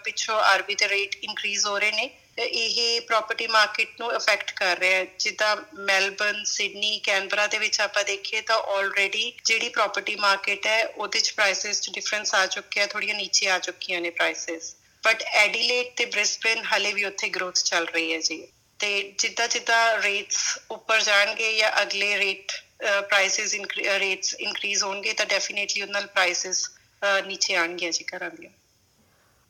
ਪਿੱਛੋਂ 0.03 0.39
ਆਰਬੀ 0.43 0.75
ਦੇ 0.75 0.87
ਰੇਟ 0.89 1.15
ਇਨਕਰੀਜ਼ 1.17 1.65
ਹੋ 1.65 1.77
ਰਹੇ 1.79 1.91
ਨੇ 1.91 2.09
ਇਹ 2.39 3.01
ਪ੍ਰਾਪਰਟੀ 3.01 3.47
ਮਾਰਕੀਟ 3.47 3.89
ਨੂੰ 3.99 4.15
ਅਫੈਕਟ 4.15 4.51
ਕਰ 4.51 4.77
ਰਿਹਾ 4.79 4.97
ਹੈ। 4.97 5.05
ਜਿੱਦਾਂ 5.19 5.55
ਮੈਲਬਨ 5.79 6.43
ਸਿਡਨੀ, 6.43 6.99
ਕੈਨਬਰਾ 6.99 7.47
ਦੇ 7.47 7.57
ਵਿੱਚ 7.57 7.79
ਆਪਾਂ 7.81 8.03
ਦੇਖੀਏ 8.03 8.41
ਤਾਂ 8.41 8.57
ਆਲਰੇਡੀ 8.75 9.33
ਜਿਹੜੀ 9.45 9.69
ਪ੍ਰਾਪਰਟੀ 9.69 10.15
ਮਾਰਕੀਟ 10.15 10.67
ਹੈ, 10.67 10.85
ਉਹਦੇ 10.85 11.19
ਚ 11.19 11.31
ਪ੍ਰਾਈਸਸ 11.31 11.81
ਚ 11.81 11.89
ਡਿਫਰੈਂਸ 11.89 12.35
ਆ 12.35 12.45
ਚੁੱਕਿਆ 12.45 12.85
ਥੋੜੀਆਂ 12.87 13.15
ਨੀਚੇ 13.15 13.49
ਆ 13.49 13.59
ਚੁੱਕੀਆਂ 13.59 14.01
ਨੇ 14.01 14.09
ਪ੍ਰਾਈਸਸ 14.11 14.75
ਬਟ 15.03 15.21
ਐਡੀਲੇਡ 15.23 15.93
ਤੇ 15.97 16.05
ਬ੍ਰਿਸਬਨ 16.05 16.63
ਹਲੇ 16.65 16.93
ਵੀ 16.93 17.03
ਉੱਥੇ 17.05 17.29
ਗਰੋਥ 17.29 17.63
ਚੱਲ 17.63 17.85
ਰਹੀ 17.85 18.13
ਹੈ 18.13 18.19
ਜੀ। 18.19 18.47
ਤੇ 18.79 19.01
ਜਿੱਦਾਂ 19.19 19.47
ਜਿੱਦਾਂ 19.47 20.01
ਰੇਟਸ 20.01 20.57
ਉੱਪਰ 20.71 21.01
ਜਾਣਗੇ 21.01 21.51
ਜਾਂ 21.53 21.71
ਅਗਲੇ 21.81 22.17
ਰੇਟ 22.17 22.51
ਪ੍ਰਾਈਸਸ 22.81 23.53
ਰੇਟਸ 23.77 24.33
ਇਨਕਰੀਜ਼ 24.33 24.83
ਹੋਣਗੇ 24.83 25.13
ਤਾਂ 25.13 25.25
ਡੈਫੀਨਿਟਲੀ 25.25 25.81
ਉਹਨਾਂ 25.81 26.01
ਨਾਲ 26.01 26.07
ਪ੍ਰਾਈਸਸ 26.07 26.69
ਨੀਚੇ 27.25 27.55
ਆਣਗੇ 27.55 27.91
ਜੀ 27.91 28.05
ਘਰਾਂ 28.05 28.29
ਦੀਆਂ। 28.29 28.49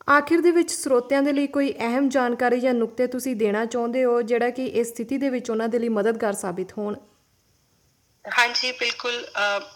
ਆਖਿਰ 0.08 0.40
ਦੇ 0.40 0.50
ਵਿੱਚ 0.50 0.70
ਸਰੋਤਿਆਂ 0.70 1.22
ਦੇ 1.22 1.32
ਲਈ 1.32 1.46
ਕੋਈ 1.46 1.72
ਅਹਿਮ 1.80 2.08
ਜਾਣਕਾਰੀ 2.08 2.60
ਜਾਂ 2.60 2.72
ਨੁਕਤੇ 2.74 3.06
ਤੁਸੀਂ 3.06 3.34
ਦੇਣਾ 3.36 3.64
ਚਾਹੁੰਦੇ 3.64 4.04
ਹੋ, 4.04 4.20
ਜਿਹੜਾ 4.22 4.50
ਕਿ 4.50 4.66
ਇਸ 4.66 4.88
ਸਥਿਤੀ 4.88 5.18
ਦੇ 5.18 5.28
ਵਿੱਚ 5.30 5.50
ਉਹਨਾਂ 5.50 5.68
ਦੇ 5.68 5.78
ਲਈ 5.78 5.88
ਮਦਦਗਾਰ 5.88 6.32
ਸਾਬਿਤ 6.34 6.72
ਹੋਣ? 6.78 6.96
ਹਾਂਜੀ, 8.24 8.70
ਬਿਲਕੁਲ 8.72 9.24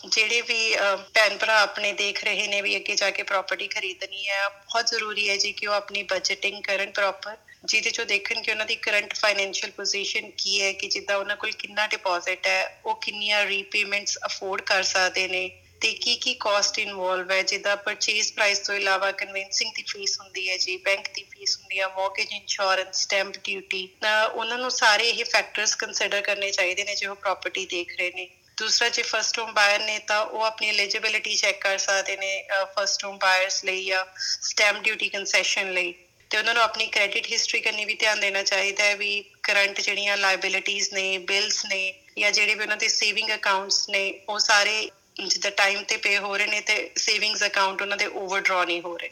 ਜਿਹੜੇ 0.07 0.41
ਵੀ 0.41 0.75
ਭੈਣ 1.15 1.37
ਭਰਾ 1.39 1.61
ਆਪਣੇ 1.61 1.93
ਦੇਖ 1.93 2.23
ਰਹੇ 2.25 2.47
ਨੇ 2.49 2.61
ਵੀ 2.63 2.77
ਅੱਗੇ 2.77 2.95
ਜਾ 2.95 3.11
ਕੇ 3.11 3.23
ਪ੍ਰਾਪਰਟੀ 3.23 3.69
ਖਰੀਦਣੀ 3.69 4.27
ਹੈ, 4.29 4.49
ਬਹੁਤ 4.49 4.91
ਜ਼ਰੂਰੀ 4.91 5.29
ਹੈ 5.29 5.37
ਜੀ 5.37 5.53
ਕਿ 5.53 5.67
ਉਹ 5.67 5.75
ਆਪਣੀ 5.75 6.03
ਬਜਟਿੰਗ 6.13 6.63
ਕਰਨ 6.63 6.91
ਪ੍ਰੋਪਰ 6.91 7.37
ਜਿਹਦੇ 7.65 7.91
ਚੋਂ 7.91 8.05
ਦੇਖਣ 8.07 8.41
ਕਿ 8.43 8.51
ਉਹਨਾਂ 8.51 8.67
ਦੀ 8.67 8.75
ਕਰੰਟ 8.77 9.15
ਫਾਈਨੈਂਸ਼ੀਅਲ 9.15 9.71
ਪੋਜੀਸ਼ਨ 9.77 10.31
ਕੀ 10.39 10.61
ਹੈ, 10.63 10.73
ਕਿ 10.73 10.89
ਜਿੱਦਾਂ 10.89 11.17
ਉਹਨਾਂ 11.17 11.37
ਕੋਲ 11.37 11.51
ਕਿੰਨਾ 11.59 11.87
ਡਿਪੋਜ਼ਿਟ 11.87 12.47
ਹੈ, 12.47 12.81
ਉਹ 12.87 13.01
ਕਿੰਨੀਆਂ 13.03 13.45
ਰੀਪੇਮੈਂਟਸ 13.47 14.19
ਅਫੋਰਡ 14.27 14.61
ਕਰ 14.63 14.83
ਸਕਦੇ 14.83 15.27
ਨੇ 15.29 15.51
ਤੇ 15.81 15.93
ਕੀ 15.95 16.15
ਕੀ 16.17 16.35
ਕਾਸਟ 16.41 16.79
ਇਨਵੋਲਵ 16.79 17.31
ਹੈ? 17.31 17.43
ਜਿੱਦਾਂ 17.43 17.77
ਪਰਚੇਸ 17.77 18.33
ਪ੍ਰਾਈਸ 18.33 18.59
ਤੋਂ 18.59 18.75
ਇਲਾਵਾ 18.75 19.11
ਕਨਵੈਂਸਿੰਗ 19.13 19.73
ਦੀ 19.77 19.83
ਫੀਸ 19.83 20.19
ਹੁੰਦੀ 20.21 20.49
ਹੈ 20.51 20.57
ਜੀ 20.57 20.77
ਬੈਂਕ 20.85 21.09
ਦੀ 21.15 21.23
ਫੀਸ 21.33 21.57
ਹੁੰਦੀ 21.59 21.81
ਹੈ 21.81 21.89
ਮੌਰਗੇਜ 21.89 22.33
ਇੰਸ਼ੋਰੈਂਸ 22.33 23.03
ਸਟੈਂਪ 23.03 23.33
ਡਿਊਟੀ 23.45 23.89
ਉਹਨਾਂ 24.35 24.59
ਨੂੰ 24.59 24.71
ਸਾਰੇ 24.71 25.09
ਇਹ 25.11 25.25
ਫੈਕਟਰਸ 25.25 25.75
ਕੰਸੀਡਰ 25.75 26.21
ਕਰਨੇ 26.21 26.51
ਚਾਹੀਦੇ 26.51 26.85
ਨੇ 26.85 26.95
ਜੇ 26.95 27.07
ਉਹ 27.07 27.17
ਪ੍ਰਾਪਰਟੀ 27.17 27.67
ਦੇਖ 27.67 27.97
ਰਹੇ 27.99 28.11
ਨੇ। 28.17 28.29
ਦੂਸਰਾ, 28.59 28.89
ਜੇ 28.89 29.03
ਫਸਟ 29.03 29.39
ਹੋਮ 29.39 29.53
ਬਾਇਰ 29.53 29.81
ਨੇ 29.81 29.99
ਤਾਂ 29.99 30.21
ਉਹ 30.25 30.43
ਆਪਣੀ 30.43 30.69
ਐਲੀਜੀਬਿਲਿਟੀ 30.69 31.35
ਚੈੱਕ 31.37 31.61
ਕਰ 31.61 31.79
ਸਕਦੇ 31.79 32.17
ਨੇ 32.17 32.33
ਫਸਟ 32.77 33.05
ਹੋਮ 33.05 33.19
ਬਾਇਰਸ 33.19 33.65
ਲਈ 33.65 33.85
ਜਾਂ 33.85 34.05
ਸਟੈਂਪ 34.19 34.77
ਡਿਊਟੀ 34.83 35.09
ਕਨਸੈਸ਼ਨ 35.09 35.73
ਲਈ। 35.73 35.95
ਤੇ 36.31 36.39
ਉਹਨਾਂ 36.39 36.55
ਨੂੰ 36.55 36.63
ਆਪਣੀ 36.63 36.87
ਕ੍ਰੈਡਿਟ 36.87 37.27
ਹਿਸਟਰੀ 37.33 37.61
ਕਰਨੀ 37.61 37.85
ਵੀ 37.85 37.95
ਧਿਆਨ 37.95 38.21
ਦੇਣਾ 38.21 38.43
ਚਾਹੀਦਾ 38.43 38.85
ਹੈ 38.85 38.97
ਵੀ 38.97 39.25
ਕਰੰਟ 39.43 39.81
ਜਿਹੜੀਆਂ 39.81 40.17
ਲਾਇਬਿਲਿਟੀਆਂ 40.17 40.87
ਨੇ 40.95 41.19
ਬਿਲਸ 41.19 41.65
ਨੇ 41.67 41.83
ਜਾਂ 42.19 42.31
ਜਿਹੜੇ 42.33 42.55
ਵੀ 42.55 42.63
ਉਹਨਾਂ 42.63 42.77
ਦੇ 42.77 42.89
ਸੇਵਿੰਗ 42.89 43.31
ਅਕਾਊਂਟਸ 43.35 43.89
ਨੇ, 43.89 44.21
ਉਹ 44.29 44.39
ਸਾਰੇ 44.39 44.91
ਜਿੱਦਾਂ 45.29 45.51
ਟਾਈਮ 45.51 45.83
ਤੇ 45.83 45.97
ਪੇ 45.97 46.19
ਹੋ 46.19 46.37
ਰਹੇ 46.37 46.47
ਨੇ 46.47 46.61
ਤੇ 46.61 46.91
ਸੇਵਿੰਗਸ 46.97 47.47
ਅਕਾਊਂਟ 47.47 47.83
ਉਹਨਾਂ 47.83 47.97
ਦੇ 47.97 48.07
ਓਵਰਡਰਾ 48.07 48.65
ਨਹੀਂ 48.65 48.83
ਹੋ 48.83 48.97
ਰਹੇ। 48.97 49.11